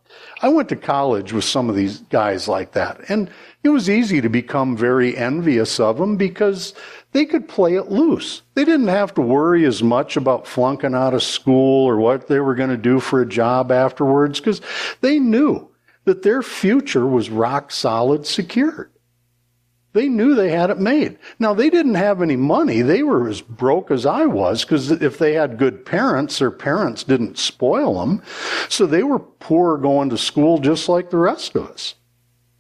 I 0.43 0.49
went 0.49 0.69
to 0.71 0.77
college 0.77 1.33
with 1.33 1.45
some 1.45 1.69
of 1.69 1.77
these 1.77 1.99
guys 2.11 2.49
like 2.49 2.73
that, 2.73 3.11
and 3.11 3.31
it 3.63 3.69
was 3.69 3.91
easy 3.91 4.21
to 4.21 4.29
become 4.29 4.77
very 4.77 5.17
envious 5.17 5.79
of 5.79 5.99
them 5.99 6.17
because 6.17 6.75
they 7.13 7.27
could 7.27 7.49
play 7.49 7.75
it 7.75 7.91
loose. 7.91 8.43
They 8.55 8.65
didn't 8.65 8.89
have 8.89 9.13
to 9.15 9.21
worry 9.21 9.67
as 9.67 9.83
much 9.83 10.17
about 10.17 10.47
flunking 10.47 10.95
out 10.95 11.15
of 11.15 11.23
school 11.23 11.85
or 11.87 11.97
what 11.97 12.29
they 12.29 12.41
were 12.41 12.55
going 12.55 12.71
to 12.71 12.77
do 12.77 13.01
for 13.01 13.21
a 13.21 13.29
job 13.29 13.71
afterwards 13.71 14.41
because 14.41 14.61
they 15.01 15.19
knew 15.19 15.69
that 16.05 16.23
their 16.23 16.43
future 16.43 17.07
was 17.07 17.31
rock 17.31 17.71
solid 17.71 18.27
secured. 18.27 18.91
They 19.93 20.09
knew 20.09 20.35
they 20.35 20.51
had 20.51 20.71
it 20.71 20.79
made. 20.79 21.19
Now, 21.41 21.53
they 21.53 21.69
didn't 21.69 21.97
have 21.97 22.23
any 22.23 22.37
money. 22.37 22.81
They 22.81 23.03
were 23.03 23.29
as 23.29 23.41
broke 23.41 23.91
as 23.91 24.07
I 24.07 24.25
was 24.25 24.65
because 24.65 24.93
if 24.93 25.19
they 25.19 25.33
had 25.33 25.59
good 25.59 25.85
parents, 25.85 26.39
their 26.39 26.53
parents 26.53 27.03
didn't 27.03 27.39
spoil 27.39 27.99
them. 27.99 28.23
So 28.69 28.87
they 28.87 29.03
were 29.03 29.19
poor 29.19 29.79
going 29.79 30.11
to 30.11 30.19
school 30.19 30.59
just 30.59 30.89
like 30.89 31.11
the 31.11 31.17
rest 31.17 31.57
of 31.57 31.69
us. 31.69 31.97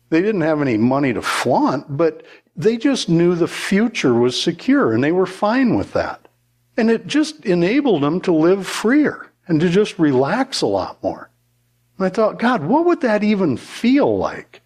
They 0.09 0.21
didn't 0.21 0.41
have 0.41 0.61
any 0.61 0.77
money 0.77 1.13
to 1.13 1.23
flaunt, 1.23 1.97
but 1.97 2.25
they 2.57 2.77
just 2.77 3.09
knew 3.09 3.37
the 3.37 3.47
future 3.47 4.13
was 4.13 4.41
secure 4.41 4.93
and 4.93 5.03
they 5.03 5.13
were 5.13 5.27
fine 5.27 5.77
with 5.77 5.93
that. 5.93 6.27
And 6.77 6.91
it 6.91 7.07
just 7.07 7.45
enabled 7.47 8.03
them 8.03 8.21
to 8.23 8.33
live 8.33 8.67
freer 8.67 9.31
and 9.47 9.61
to 9.61 9.69
just 9.69 10.01
relax 10.01 10.63
a 10.63 10.67
lot 10.67 11.01
more. 11.03 11.31
And 11.97 12.07
I 12.07 12.09
thought, 12.09 12.41
God, 12.41 12.65
what 12.65 12.87
would 12.87 13.03
that 13.03 13.23
even 13.23 13.57
feel 13.57 14.19
like? 14.19 14.60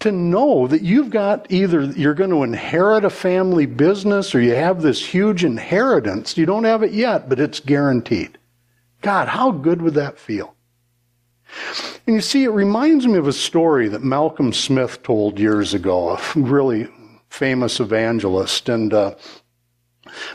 To 0.00 0.12
know 0.12 0.66
that 0.66 0.82
you've 0.82 1.10
got 1.10 1.50
either 1.50 1.82
you're 1.82 2.14
going 2.14 2.30
to 2.30 2.42
inherit 2.42 3.04
a 3.04 3.10
family 3.10 3.66
business 3.66 4.34
or 4.34 4.40
you 4.40 4.54
have 4.54 4.82
this 4.82 5.04
huge 5.04 5.44
inheritance. 5.44 6.36
You 6.36 6.46
don't 6.46 6.64
have 6.64 6.82
it 6.82 6.92
yet, 6.92 7.28
but 7.28 7.40
it's 7.40 7.60
guaranteed. 7.60 8.38
God, 9.02 9.28
how 9.28 9.50
good 9.50 9.82
would 9.82 9.94
that 9.94 10.18
feel? 10.18 10.54
And 12.06 12.16
you 12.16 12.20
see, 12.20 12.44
it 12.44 12.50
reminds 12.50 13.06
me 13.06 13.18
of 13.18 13.28
a 13.28 13.32
story 13.32 13.88
that 13.88 14.02
Malcolm 14.02 14.52
Smith 14.52 15.02
told 15.02 15.38
years 15.38 15.74
ago, 15.74 16.10
a 16.10 16.20
really 16.38 16.88
famous 17.28 17.80
evangelist. 17.80 18.68
And 18.68 18.92
uh, 18.92 19.14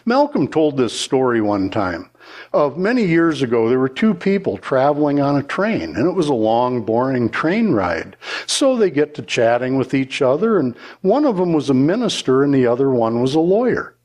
Malcolm 0.05 0.47
told 0.47 0.77
this 0.77 0.97
story 0.97 1.41
one 1.41 1.69
time 1.69 2.11
of 2.53 2.77
many 2.77 3.05
years 3.05 3.41
ago, 3.41 3.69
there 3.69 3.79
were 3.79 3.89
two 3.89 4.13
people 4.13 4.57
traveling 4.57 5.21
on 5.21 5.37
a 5.37 5.43
train, 5.43 5.95
and 5.95 6.07
it 6.07 6.13
was 6.13 6.27
a 6.27 6.33
long, 6.33 6.81
boring 6.81 7.29
train 7.29 7.71
ride. 7.71 8.17
So 8.45 8.75
they 8.75 8.89
get 8.89 9.13
to 9.15 9.21
chatting 9.21 9.77
with 9.77 9.93
each 9.93 10.21
other, 10.21 10.59
and 10.59 10.75
one 11.01 11.25
of 11.25 11.37
them 11.37 11.53
was 11.53 11.69
a 11.69 11.73
minister, 11.73 12.43
and 12.43 12.53
the 12.53 12.67
other 12.67 12.91
one 12.91 13.21
was 13.21 13.35
a 13.35 13.39
lawyer. 13.39 13.95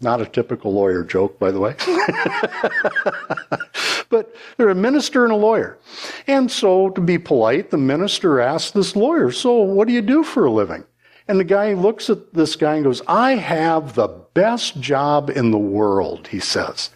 Not 0.00 0.20
a 0.20 0.26
typical 0.26 0.72
lawyer 0.72 1.02
joke, 1.02 1.38
by 1.38 1.50
the 1.50 1.60
way. 1.60 1.76
but 4.10 4.34
they're 4.56 4.68
a 4.68 4.74
minister 4.74 5.24
and 5.24 5.32
a 5.32 5.36
lawyer. 5.36 5.78
And 6.26 6.50
so, 6.50 6.90
to 6.90 7.00
be 7.00 7.16
polite, 7.16 7.70
the 7.70 7.78
minister 7.78 8.40
asked 8.40 8.74
this 8.74 8.96
lawyer, 8.96 9.30
So, 9.30 9.62
what 9.62 9.88
do 9.88 9.94
you 9.94 10.02
do 10.02 10.22
for 10.22 10.44
a 10.44 10.50
living? 10.50 10.84
And 11.26 11.40
the 11.40 11.44
guy 11.44 11.72
looks 11.72 12.10
at 12.10 12.34
this 12.34 12.54
guy 12.54 12.74
and 12.74 12.84
goes, 12.84 13.00
I 13.06 13.36
have 13.36 13.94
the 13.94 14.08
best 14.08 14.80
job 14.80 15.30
in 15.30 15.50
the 15.50 15.58
world, 15.58 16.28
he 16.28 16.40
says. 16.40 16.90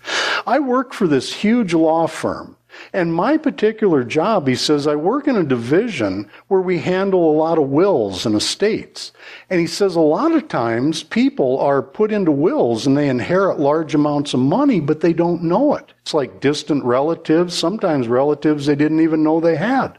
I 0.47 0.59
work 0.59 0.93
for 0.93 1.07
this 1.07 1.33
huge 1.33 1.73
law 1.73 2.07
firm. 2.07 2.57
And 2.93 3.13
my 3.13 3.37
particular 3.37 4.05
job, 4.05 4.47
he 4.47 4.55
says, 4.55 4.87
I 4.87 4.95
work 4.95 5.27
in 5.27 5.37
a 5.37 5.43
division 5.43 6.31
where 6.49 6.61
we 6.61 6.79
handle 6.79 7.31
a 7.31 7.37
lot 7.37 7.59
of 7.59 7.71
wills 7.71 8.25
and 8.25 8.35
estates. 8.35 9.13
And 9.51 9.61
he 9.61 9.67
says 9.67 9.97
a 9.97 10.01
lot 10.01 10.33
of 10.33 10.49
times 10.49 11.03
people 11.03 11.59
are 11.59 11.83
put 11.83 12.13
into 12.13 12.31
wills 12.31 12.87
and 12.87 12.97
they 12.97 13.09
inherit 13.09 13.59
large 13.59 13.95
amounts 13.95 14.35
of 14.35 14.41
money, 14.41 14.81
but 14.81 15.01
they 15.01 15.13
don't 15.13 15.43
know 15.43 15.75
it. 15.75 15.93
It's 16.03 16.15
like 16.15 16.41
distant 16.41 16.85
relatives, 16.85 17.57
sometimes 17.57 18.09
relatives 18.09 18.67
they 18.67 18.77
didn't 18.77 19.01
even 19.01 19.23
know 19.23 19.41
they 19.41 19.57
had. 19.57 19.99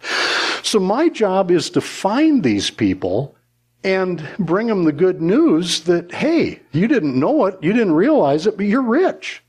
So 0.64 0.80
my 0.80 1.10
job 1.10 1.52
is 1.52 1.70
to 1.72 1.82
find 1.82 2.44
these 2.44 2.70
people 2.70 3.36
and 3.84 4.28
bring 4.40 4.68
them 4.68 4.84
the 4.84 4.92
good 4.92 5.22
news 5.22 5.82
that, 5.82 6.12
hey, 6.12 6.62
you 6.72 6.88
didn't 6.88 7.18
know 7.18 7.46
it, 7.46 7.58
you 7.62 7.74
didn't 7.74 7.94
realize 7.94 8.46
it, 8.46 8.58
but 8.58 8.66
you're 8.66 8.82
rich. 8.82 9.44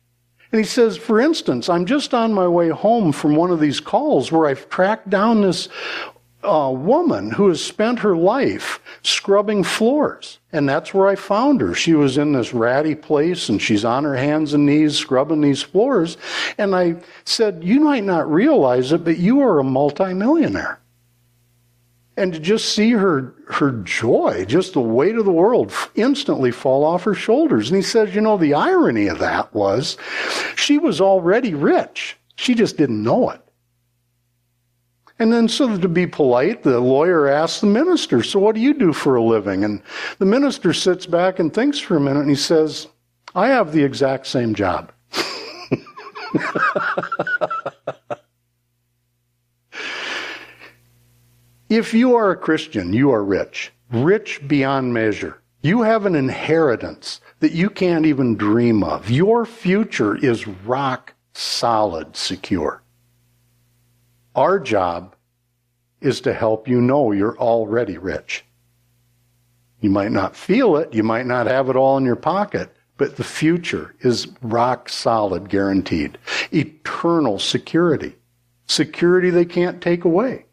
And 0.52 0.60
he 0.60 0.66
says, 0.66 0.96
for 0.96 1.20
instance, 1.20 1.68
I'm 1.68 1.86
just 1.86 2.12
on 2.12 2.34
my 2.34 2.48
way 2.48 2.68
home 2.68 3.12
from 3.12 3.36
one 3.36 3.50
of 3.50 3.60
these 3.60 3.80
calls 3.80 4.32
where 4.32 4.46
I've 4.46 4.68
tracked 4.68 5.08
down 5.08 5.42
this 5.42 5.68
a 6.42 6.72
woman 6.72 7.30
who 7.32 7.48
has 7.48 7.62
spent 7.62 7.98
her 7.98 8.16
life 8.16 8.80
scrubbing 9.02 9.62
floors. 9.62 10.38
And 10.52 10.68
that's 10.68 10.94
where 10.94 11.06
I 11.06 11.14
found 11.14 11.60
her. 11.60 11.74
She 11.74 11.92
was 11.92 12.16
in 12.16 12.32
this 12.32 12.54
ratty 12.54 12.94
place 12.94 13.48
and 13.48 13.60
she's 13.60 13.84
on 13.84 14.04
her 14.04 14.16
hands 14.16 14.54
and 14.54 14.66
knees 14.66 14.96
scrubbing 14.96 15.42
these 15.42 15.62
floors. 15.62 16.16
And 16.56 16.74
I 16.74 16.96
said, 17.24 17.62
You 17.62 17.80
might 17.80 18.04
not 18.04 18.30
realize 18.30 18.92
it, 18.92 19.04
but 19.04 19.18
you 19.18 19.40
are 19.42 19.58
a 19.58 19.64
multimillionaire. 19.64 20.79
And 22.20 22.34
to 22.34 22.38
just 22.38 22.74
see 22.74 22.90
her, 22.90 23.34
her 23.48 23.72
joy, 23.82 24.44
just 24.46 24.74
the 24.74 24.80
weight 24.80 25.16
of 25.16 25.24
the 25.24 25.32
world 25.32 25.72
instantly 25.94 26.50
fall 26.50 26.84
off 26.84 27.04
her 27.04 27.14
shoulders. 27.14 27.70
And 27.70 27.76
he 27.76 27.82
says, 27.82 28.14
You 28.14 28.20
know, 28.20 28.36
the 28.36 28.52
irony 28.52 29.06
of 29.06 29.20
that 29.20 29.54
was 29.54 29.96
she 30.54 30.76
was 30.76 31.00
already 31.00 31.54
rich. 31.54 32.18
She 32.36 32.54
just 32.54 32.76
didn't 32.76 33.02
know 33.02 33.30
it. 33.30 33.40
And 35.18 35.32
then, 35.32 35.48
so 35.48 35.78
to 35.78 35.88
be 35.88 36.06
polite, 36.06 36.62
the 36.62 36.78
lawyer 36.78 37.26
asks 37.26 37.62
the 37.62 37.68
minister, 37.68 38.22
So 38.22 38.38
what 38.38 38.54
do 38.54 38.60
you 38.60 38.74
do 38.74 38.92
for 38.92 39.16
a 39.16 39.22
living? 39.22 39.64
And 39.64 39.82
the 40.18 40.26
minister 40.26 40.74
sits 40.74 41.06
back 41.06 41.38
and 41.38 41.52
thinks 41.52 41.78
for 41.78 41.96
a 41.96 42.00
minute 42.00 42.20
and 42.20 42.28
he 42.28 42.36
says, 42.36 42.86
I 43.34 43.48
have 43.48 43.72
the 43.72 43.82
exact 43.82 44.26
same 44.26 44.54
job. 44.54 44.92
if 51.70 51.94
you 51.94 52.16
are 52.16 52.32
a 52.32 52.36
Christian, 52.36 52.92
you 52.92 53.12
are 53.12 53.24
rich, 53.24 53.72
rich 53.92 54.46
beyond 54.46 54.92
measure. 54.92 55.40
You 55.62 55.82
have 55.82 56.04
an 56.04 56.16
inheritance 56.16 57.20
that 57.38 57.52
you 57.52 57.70
can't 57.70 58.04
even 58.06 58.36
dream 58.36 58.82
of. 58.82 59.08
Your 59.08 59.46
future 59.46 60.16
is 60.16 60.48
rock 60.48 61.14
solid, 61.32 62.16
secure. 62.16 62.82
Our 64.34 64.58
job 64.58 65.14
is 66.00 66.20
to 66.22 66.34
help 66.34 66.66
you 66.66 66.80
know 66.80 67.12
you're 67.12 67.38
already 67.38 67.98
rich. 67.98 68.44
You 69.80 69.90
might 69.90 70.12
not 70.12 70.34
feel 70.34 70.76
it, 70.76 70.92
you 70.92 71.04
might 71.04 71.26
not 71.26 71.46
have 71.46 71.68
it 71.68 71.76
all 71.76 71.96
in 71.96 72.04
your 72.04 72.16
pocket, 72.16 72.74
but 72.96 73.16
the 73.16 73.24
future 73.24 73.94
is 74.00 74.26
rock 74.42 74.88
solid, 74.88 75.48
guaranteed. 75.48 76.18
Eternal 76.52 77.38
security. 77.38 78.16
Security 78.66 79.30
they 79.30 79.44
can't 79.44 79.80
take 79.80 80.04
away. 80.04 80.46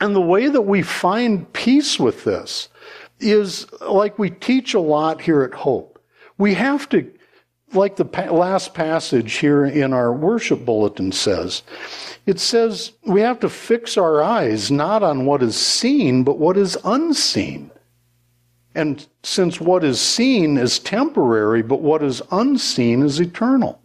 And 0.00 0.16
the 0.16 0.20
way 0.20 0.48
that 0.48 0.62
we 0.62 0.82
find 0.82 1.52
peace 1.52 1.98
with 1.98 2.24
this 2.24 2.68
is 3.20 3.66
like 3.82 4.18
we 4.18 4.30
teach 4.30 4.72
a 4.74 4.80
lot 4.80 5.20
here 5.20 5.42
at 5.42 5.52
Hope. 5.52 6.02
We 6.38 6.54
have 6.54 6.88
to 6.88 7.10
like 7.72 7.96
the 7.96 8.04
last 8.32 8.74
passage 8.74 9.34
here 9.34 9.64
in 9.64 9.92
our 9.92 10.12
worship 10.12 10.64
bulletin 10.64 11.12
says, 11.12 11.62
it 12.26 12.40
says 12.40 12.92
we 13.06 13.20
have 13.20 13.38
to 13.40 13.48
fix 13.48 13.96
our 13.96 14.22
eyes 14.22 14.70
not 14.70 15.02
on 15.02 15.24
what 15.24 15.42
is 15.42 15.56
seen, 15.56 16.24
but 16.24 16.38
what 16.38 16.56
is 16.56 16.76
unseen. 16.84 17.70
And 18.74 19.06
since 19.22 19.60
what 19.60 19.84
is 19.84 20.00
seen 20.00 20.56
is 20.56 20.78
temporary, 20.78 21.62
but 21.62 21.80
what 21.80 22.02
is 22.02 22.22
unseen 22.30 23.02
is 23.02 23.20
eternal. 23.20 23.80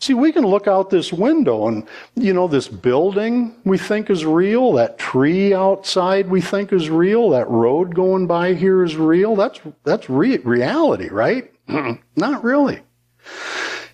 See, 0.00 0.14
we 0.14 0.32
can 0.32 0.46
look 0.46 0.66
out 0.66 0.88
this 0.88 1.12
window 1.12 1.68
and, 1.68 1.86
you 2.14 2.32
know, 2.32 2.48
this 2.48 2.68
building 2.68 3.54
we 3.64 3.76
think 3.76 4.08
is 4.08 4.24
real, 4.24 4.72
that 4.72 4.98
tree 4.98 5.52
outside 5.52 6.30
we 6.30 6.40
think 6.40 6.72
is 6.72 6.88
real, 6.88 7.28
that 7.30 7.48
road 7.50 7.94
going 7.94 8.26
by 8.26 8.54
here 8.54 8.82
is 8.82 8.96
real. 8.96 9.36
That's, 9.36 9.60
that's 9.84 10.08
re- 10.08 10.38
reality, 10.38 11.10
right? 11.10 11.52
Not 12.16 12.42
really. 12.42 12.80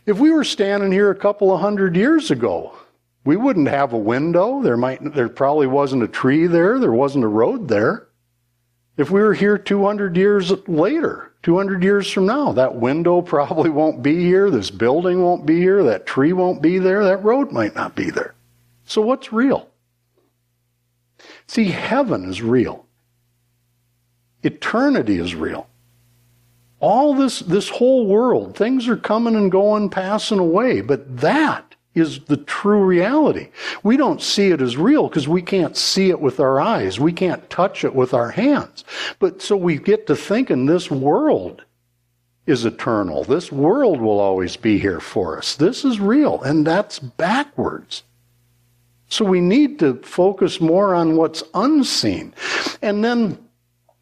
If 0.06 0.20
we 0.20 0.30
were 0.30 0.44
standing 0.44 0.92
here 0.92 1.10
a 1.10 1.16
couple 1.16 1.52
of 1.52 1.60
hundred 1.60 1.96
years 1.96 2.30
ago, 2.30 2.78
we 3.24 3.36
wouldn't 3.36 3.66
have 3.66 3.92
a 3.92 3.98
window. 3.98 4.62
There 4.62 4.76
might, 4.76 5.12
there 5.12 5.28
probably 5.28 5.66
wasn't 5.66 6.04
a 6.04 6.08
tree 6.08 6.46
there. 6.46 6.78
There 6.78 6.92
wasn't 6.92 7.24
a 7.24 7.28
road 7.28 7.66
there. 7.66 8.06
If 8.96 9.10
we 9.10 9.20
were 9.20 9.34
here 9.34 9.58
200 9.58 10.16
years 10.16 10.52
later, 10.68 11.32
200 11.46 11.82
years 11.84 12.10
from 12.10 12.26
now, 12.26 12.52
that 12.52 12.74
window 12.74 13.22
probably 13.34 13.70
won't 13.70 14.02
be 14.02 14.16
here. 14.16 14.50
This 14.50 14.70
building 14.70 15.22
won't 15.22 15.46
be 15.46 15.58
here. 15.58 15.84
That 15.84 16.04
tree 16.04 16.32
won't 16.32 16.60
be 16.60 16.78
there. 16.78 17.04
That 17.04 17.22
road 17.22 17.52
might 17.52 17.74
not 17.74 17.94
be 17.94 18.10
there. 18.10 18.34
So 18.84 19.00
what's 19.00 19.32
real? 19.32 19.68
See, 21.46 21.66
heaven 21.66 22.28
is 22.28 22.42
real. 22.42 22.86
Eternity 24.42 25.18
is 25.18 25.34
real 25.34 25.68
all 26.80 27.14
this, 27.14 27.40
this 27.40 27.68
whole 27.68 28.06
world, 28.06 28.56
things 28.56 28.88
are 28.88 28.96
coming 28.96 29.34
and 29.34 29.50
going, 29.50 29.88
passing 29.88 30.38
away, 30.38 30.80
but 30.80 31.18
that 31.18 31.74
is 31.96 32.20
the 32.26 32.36
true 32.36 32.84
reality. 32.84 33.48
We 33.82 33.96
don't 33.96 34.22
see 34.22 34.50
it 34.50 34.60
as 34.60 34.76
real 34.76 35.08
because 35.08 35.26
we 35.26 35.42
can't 35.42 35.76
see 35.76 36.10
it 36.10 36.20
with 36.20 36.38
our 36.38 36.60
eyes. 36.60 37.00
We 37.00 37.12
can't 37.12 37.48
touch 37.50 37.84
it 37.84 37.94
with 37.94 38.14
our 38.14 38.30
hands. 38.30 38.84
But 39.18 39.40
so 39.40 39.56
we 39.56 39.78
get 39.78 40.06
to 40.06 40.14
thinking 40.14 40.66
this 40.66 40.90
world 40.90 41.64
is 42.46 42.64
eternal. 42.64 43.24
This 43.24 43.50
world 43.50 44.00
will 44.00 44.20
always 44.20 44.56
be 44.56 44.78
here 44.78 45.00
for 45.00 45.38
us. 45.38 45.56
This 45.56 45.84
is 45.84 45.98
real, 45.98 46.42
and 46.42 46.66
that's 46.66 46.98
backwards. 46.98 48.04
So 49.08 49.24
we 49.24 49.40
need 49.40 49.78
to 49.80 49.94
focus 50.02 50.60
more 50.60 50.94
on 50.94 51.16
what's 51.16 51.42
unseen. 51.54 52.34
And 52.82 53.04
then 53.04 53.38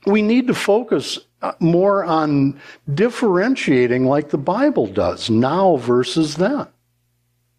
we 0.06 0.20
need 0.20 0.46
to 0.48 0.54
focus 0.54 1.18
uh, 1.42 1.52
more 1.60 2.04
on 2.04 2.60
differentiating 2.94 4.06
like 4.06 4.30
the 4.30 4.38
Bible 4.38 4.86
does, 4.86 5.30
now 5.30 5.76
versus 5.76 6.36
then. 6.36 6.66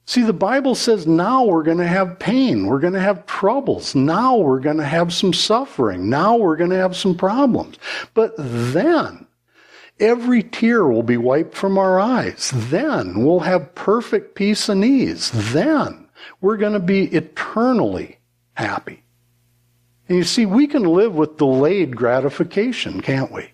See, 0.07 0.21
the 0.21 0.33
Bible 0.33 0.75
says 0.75 1.07
now 1.07 1.45
we're 1.45 1.63
going 1.63 1.79
to 1.79 1.87
have 1.87 2.19
pain. 2.19 2.67
We're 2.67 2.79
going 2.79 2.93
to 2.93 2.99
have 2.99 3.25
troubles. 3.25 3.95
Now 3.95 4.37
we're 4.37 4.59
going 4.59 4.77
to 4.77 4.85
have 4.85 5.11
some 5.11 5.33
suffering. 5.33 6.09
Now 6.09 6.37
we're 6.37 6.57
going 6.57 6.69
to 6.69 6.77
have 6.77 6.95
some 6.95 7.15
problems. 7.15 7.77
But 8.13 8.33
then, 8.37 9.25
every 9.99 10.43
tear 10.43 10.85
will 10.85 11.03
be 11.03 11.17
wiped 11.17 11.55
from 11.55 11.79
our 11.79 11.99
eyes. 11.99 12.51
Then 12.53 13.23
we'll 13.23 13.39
have 13.39 13.73
perfect 13.73 14.35
peace 14.35 14.69
and 14.69 14.85
ease. 14.85 15.31
Then 15.53 16.07
we're 16.39 16.57
going 16.57 16.73
to 16.73 16.79
be 16.79 17.05
eternally 17.05 18.19
happy. 18.53 19.01
And 20.07 20.19
you 20.19 20.23
see, 20.23 20.45
we 20.45 20.67
can 20.67 20.83
live 20.83 21.15
with 21.15 21.37
delayed 21.37 21.95
gratification, 21.95 23.01
can't 23.01 23.31
we? 23.31 23.49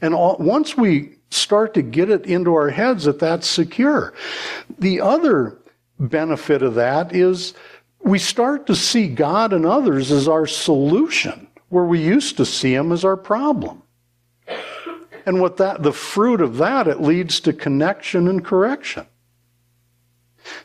And 0.00 0.14
all, 0.14 0.36
once 0.38 0.76
we 0.76 1.16
start 1.30 1.74
to 1.74 1.82
get 1.82 2.10
it 2.10 2.26
into 2.26 2.54
our 2.54 2.70
heads 2.70 3.04
that 3.04 3.18
that's 3.18 3.48
secure, 3.48 4.14
the 4.78 5.00
other 5.00 5.59
benefit 6.00 6.62
of 6.62 6.74
that 6.74 7.14
is 7.14 7.54
we 8.02 8.18
start 8.18 8.66
to 8.66 8.74
see 8.74 9.08
God 9.08 9.52
and 9.52 9.66
others 9.66 10.10
as 10.10 10.26
our 10.26 10.46
solution, 10.46 11.46
where 11.68 11.84
we 11.84 12.00
used 12.02 12.36
to 12.38 12.46
see 12.46 12.74
Him 12.74 12.92
as 12.92 13.04
our 13.04 13.16
problem. 13.16 13.82
And 15.26 15.40
what 15.40 15.58
that, 15.58 15.82
the 15.82 15.92
fruit 15.92 16.40
of 16.40 16.56
that, 16.56 16.88
it 16.88 17.00
leads 17.00 17.40
to 17.40 17.52
connection 17.52 18.26
and 18.26 18.44
correction. 18.44 19.06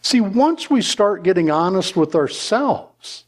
See, 0.01 0.21
once 0.21 0.69
we 0.69 0.81
start 0.81 1.23
getting 1.23 1.51
honest 1.51 1.95
with 1.95 2.15
ourselves, 2.15 3.25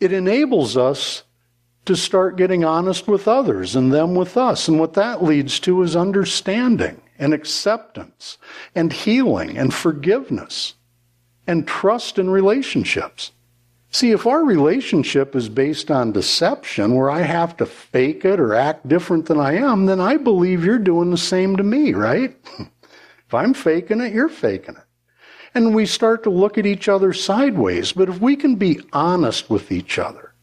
it 0.00 0.12
enables 0.12 0.76
us 0.76 1.22
to 1.86 1.94
start 1.96 2.36
getting 2.36 2.64
honest 2.64 3.06
with 3.06 3.28
others 3.28 3.76
and 3.76 3.92
them 3.92 4.14
with 4.14 4.36
us. 4.36 4.66
And 4.68 4.78
what 4.80 4.94
that 4.94 5.22
leads 5.22 5.60
to 5.60 5.82
is 5.82 5.94
understanding 5.94 7.00
and 7.18 7.34
acceptance 7.34 8.38
and 8.74 8.92
healing 8.92 9.56
and 9.56 9.72
forgiveness 9.72 10.74
and 11.46 11.66
trust 11.66 12.18
in 12.18 12.30
relationships. 12.30 13.32
See, 13.90 14.10
if 14.10 14.26
our 14.26 14.44
relationship 14.44 15.34
is 15.34 15.48
based 15.48 15.90
on 15.90 16.12
deception, 16.12 16.94
where 16.94 17.08
I 17.08 17.22
have 17.22 17.56
to 17.58 17.66
fake 17.66 18.24
it 18.24 18.40
or 18.40 18.54
act 18.54 18.88
different 18.88 19.26
than 19.26 19.38
I 19.38 19.54
am, 19.54 19.86
then 19.86 20.00
I 20.00 20.16
believe 20.16 20.64
you're 20.64 20.78
doing 20.78 21.10
the 21.10 21.16
same 21.16 21.56
to 21.56 21.62
me, 21.62 21.94
right? 21.94 22.36
if 22.58 23.34
I'm 23.34 23.54
faking 23.54 24.00
it, 24.00 24.12
you're 24.12 24.28
faking 24.28 24.76
it. 24.76 24.82
And 25.54 25.74
we 25.74 25.86
start 25.86 26.22
to 26.24 26.30
look 26.30 26.58
at 26.58 26.66
each 26.66 26.88
other 26.88 27.12
sideways. 27.14 27.92
But 27.92 28.10
if 28.10 28.20
we 28.20 28.36
can 28.36 28.56
be 28.56 28.80
honest 28.92 29.48
with 29.48 29.72
each 29.72 29.98
other, 29.98 30.34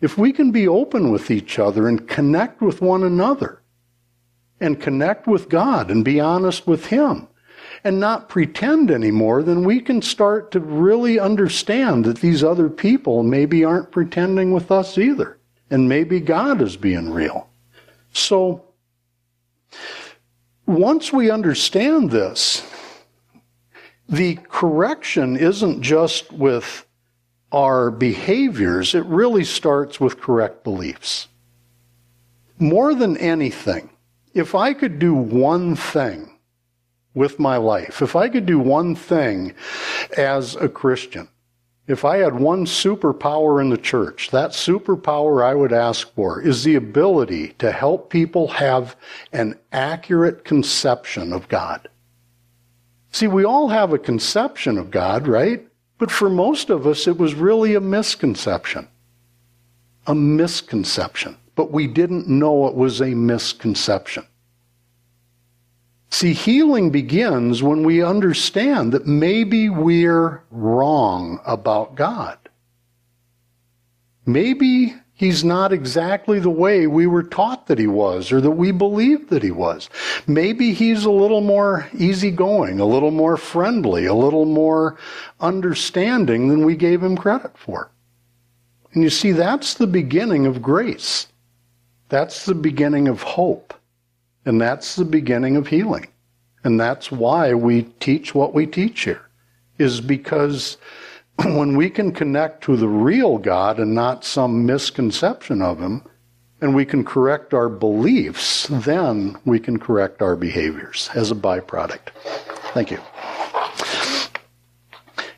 if 0.00 0.16
we 0.16 0.32
can 0.32 0.50
be 0.50 0.66
open 0.66 1.12
with 1.12 1.30
each 1.30 1.58
other 1.58 1.88
and 1.88 2.08
connect 2.08 2.62
with 2.62 2.80
one 2.80 3.04
another 3.04 3.61
and 4.62 4.80
connect 4.80 5.26
with 5.26 5.48
God 5.48 5.90
and 5.90 6.04
be 6.04 6.20
honest 6.20 6.66
with 6.66 6.86
Him 6.86 7.28
and 7.84 7.98
not 7.98 8.28
pretend 8.28 8.90
anymore, 8.90 9.42
then 9.42 9.64
we 9.64 9.80
can 9.80 10.00
start 10.00 10.52
to 10.52 10.60
really 10.60 11.18
understand 11.18 12.04
that 12.04 12.18
these 12.18 12.44
other 12.44 12.68
people 12.68 13.22
maybe 13.22 13.64
aren't 13.64 13.90
pretending 13.90 14.52
with 14.52 14.70
us 14.70 14.96
either. 14.96 15.38
And 15.70 15.88
maybe 15.88 16.20
God 16.20 16.60
is 16.62 16.76
being 16.76 17.10
real. 17.10 17.48
So, 18.12 18.64
once 20.66 21.12
we 21.12 21.30
understand 21.30 22.10
this, 22.10 22.62
the 24.08 24.36
correction 24.48 25.36
isn't 25.36 25.82
just 25.82 26.30
with 26.32 26.86
our 27.50 27.90
behaviors, 27.90 28.94
it 28.94 29.04
really 29.06 29.44
starts 29.44 29.98
with 29.98 30.20
correct 30.20 30.62
beliefs. 30.62 31.28
More 32.58 32.94
than 32.94 33.16
anything, 33.16 33.90
if 34.34 34.54
I 34.54 34.72
could 34.72 34.98
do 34.98 35.14
one 35.14 35.76
thing 35.76 36.30
with 37.14 37.38
my 37.38 37.56
life, 37.58 38.02
if 38.02 38.16
I 38.16 38.28
could 38.28 38.46
do 38.46 38.58
one 38.58 38.94
thing 38.94 39.54
as 40.16 40.56
a 40.56 40.68
Christian, 40.68 41.28
If 41.86 42.04
I 42.04 42.18
had 42.18 42.38
one 42.38 42.64
superpower 42.64 43.60
in 43.60 43.68
the 43.70 43.76
church, 43.76 44.30
that 44.30 44.50
superpower 44.50 45.44
I 45.44 45.54
would 45.54 45.72
ask 45.72 46.12
for 46.14 46.40
is 46.40 46.62
the 46.62 46.76
ability 46.76 47.48
to 47.58 47.72
help 47.72 48.08
people 48.08 48.46
have 48.48 48.94
an 49.32 49.58
accurate 49.72 50.44
conception 50.44 51.32
of 51.32 51.48
God. 51.48 51.88
See, 53.10 53.26
we 53.26 53.44
all 53.44 53.68
have 53.68 53.92
a 53.92 53.98
conception 53.98 54.78
of 54.78 54.90
God, 54.92 55.26
right? 55.26 55.66
But 55.98 56.10
for 56.10 56.30
most 56.30 56.70
of 56.70 56.86
us, 56.86 57.06
it 57.08 57.18
was 57.18 57.34
really 57.34 57.74
a 57.74 57.80
misconception. 57.80 58.88
A 60.06 60.14
misconception. 60.14 61.36
But 61.62 61.70
we 61.70 61.86
didn't 61.86 62.26
know 62.26 62.66
it 62.66 62.74
was 62.74 63.00
a 63.00 63.14
misconception. 63.14 64.26
See, 66.10 66.32
healing 66.32 66.90
begins 66.90 67.62
when 67.62 67.84
we 67.84 68.02
understand 68.02 68.90
that 68.90 69.06
maybe 69.06 69.68
we're 69.68 70.42
wrong 70.50 71.40
about 71.46 71.94
God. 71.94 72.36
Maybe 74.26 74.92
he's 75.14 75.44
not 75.44 75.72
exactly 75.72 76.40
the 76.40 76.50
way 76.50 76.88
we 76.88 77.06
were 77.06 77.22
taught 77.22 77.68
that 77.68 77.78
he 77.78 77.86
was 77.86 78.32
or 78.32 78.40
that 78.40 78.50
we 78.50 78.72
believed 78.72 79.30
that 79.30 79.44
he 79.44 79.52
was. 79.52 79.88
Maybe 80.26 80.72
he's 80.72 81.04
a 81.04 81.12
little 81.12 81.42
more 81.42 81.88
easygoing, 81.96 82.80
a 82.80 82.86
little 82.86 83.12
more 83.12 83.36
friendly, 83.36 84.06
a 84.06 84.14
little 84.14 84.46
more 84.46 84.98
understanding 85.38 86.48
than 86.48 86.66
we 86.66 86.74
gave 86.74 87.04
him 87.04 87.16
credit 87.16 87.56
for. 87.56 87.92
And 88.94 89.04
you 89.04 89.10
see, 89.10 89.30
that's 89.30 89.74
the 89.74 89.86
beginning 89.86 90.46
of 90.46 90.60
grace. 90.60 91.28
That's 92.12 92.44
the 92.44 92.54
beginning 92.54 93.08
of 93.08 93.22
hope. 93.22 93.72
And 94.44 94.60
that's 94.60 94.96
the 94.96 95.04
beginning 95.06 95.56
of 95.56 95.66
healing. 95.66 96.08
And 96.62 96.78
that's 96.78 97.10
why 97.10 97.54
we 97.54 97.84
teach 98.00 98.34
what 98.34 98.52
we 98.52 98.66
teach 98.66 99.04
here, 99.04 99.22
is 99.78 100.02
because 100.02 100.76
when 101.42 101.74
we 101.74 101.88
can 101.88 102.12
connect 102.12 102.64
to 102.64 102.76
the 102.76 102.86
real 102.86 103.38
God 103.38 103.80
and 103.80 103.94
not 103.94 104.26
some 104.26 104.66
misconception 104.66 105.62
of 105.62 105.80
Him, 105.80 106.02
and 106.60 106.74
we 106.74 106.84
can 106.84 107.02
correct 107.02 107.54
our 107.54 107.70
beliefs, 107.70 108.66
then 108.68 109.38
we 109.46 109.58
can 109.58 109.78
correct 109.78 110.20
our 110.20 110.36
behaviors 110.36 111.08
as 111.14 111.30
a 111.30 111.34
byproduct. 111.34 112.10
Thank 112.74 112.90
you. 112.90 113.00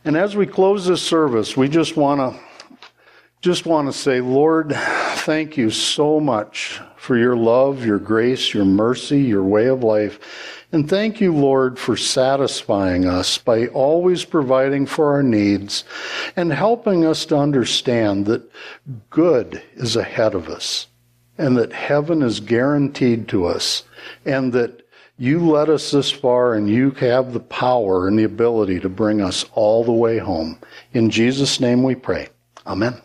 And 0.04 0.16
as 0.16 0.34
we 0.34 0.44
close 0.44 0.86
this 0.86 1.02
service, 1.02 1.56
we 1.56 1.68
just 1.68 1.96
want 1.96 2.18
to 2.18 2.40
just 3.42 3.64
want 3.64 3.86
to 3.86 3.92
say, 3.92 4.20
Lord, 4.20 4.76
thank 5.24 5.56
you 5.56 5.70
so 5.70 6.20
much 6.20 6.80
for 6.96 7.16
your 7.16 7.34
love, 7.34 7.84
your 7.84 7.98
grace, 7.98 8.52
your 8.52 8.66
mercy, 8.66 9.22
your 9.22 9.42
way 9.42 9.66
of 9.66 9.82
life. 9.82 10.18
And 10.70 10.88
thank 10.88 11.18
you, 11.20 11.32
Lord, 11.34 11.78
for 11.78 11.96
satisfying 11.96 13.06
us 13.06 13.38
by 13.38 13.68
always 13.68 14.24
providing 14.24 14.84
for 14.84 15.12
our 15.12 15.22
needs 15.22 15.84
and 16.36 16.52
helping 16.52 17.06
us 17.06 17.24
to 17.26 17.38
understand 17.38 18.26
that 18.26 18.50
good 19.08 19.62
is 19.76 19.96
ahead 19.96 20.34
of 20.34 20.48
us 20.48 20.88
and 21.38 21.56
that 21.56 21.72
heaven 21.72 22.22
is 22.22 22.40
guaranteed 22.40 23.26
to 23.28 23.46
us 23.46 23.84
and 24.26 24.52
that 24.52 24.86
you 25.16 25.38
led 25.48 25.70
us 25.70 25.90
this 25.90 26.10
far 26.10 26.54
and 26.54 26.68
you 26.68 26.90
have 26.90 27.32
the 27.32 27.40
power 27.40 28.08
and 28.08 28.18
the 28.18 28.24
ability 28.24 28.78
to 28.80 28.88
bring 28.90 29.22
us 29.22 29.46
all 29.54 29.84
the 29.84 29.92
way 29.92 30.18
home. 30.18 30.58
In 30.92 31.08
Jesus' 31.08 31.60
name 31.60 31.82
we 31.82 31.94
pray. 31.94 32.28
Amen. 32.66 33.00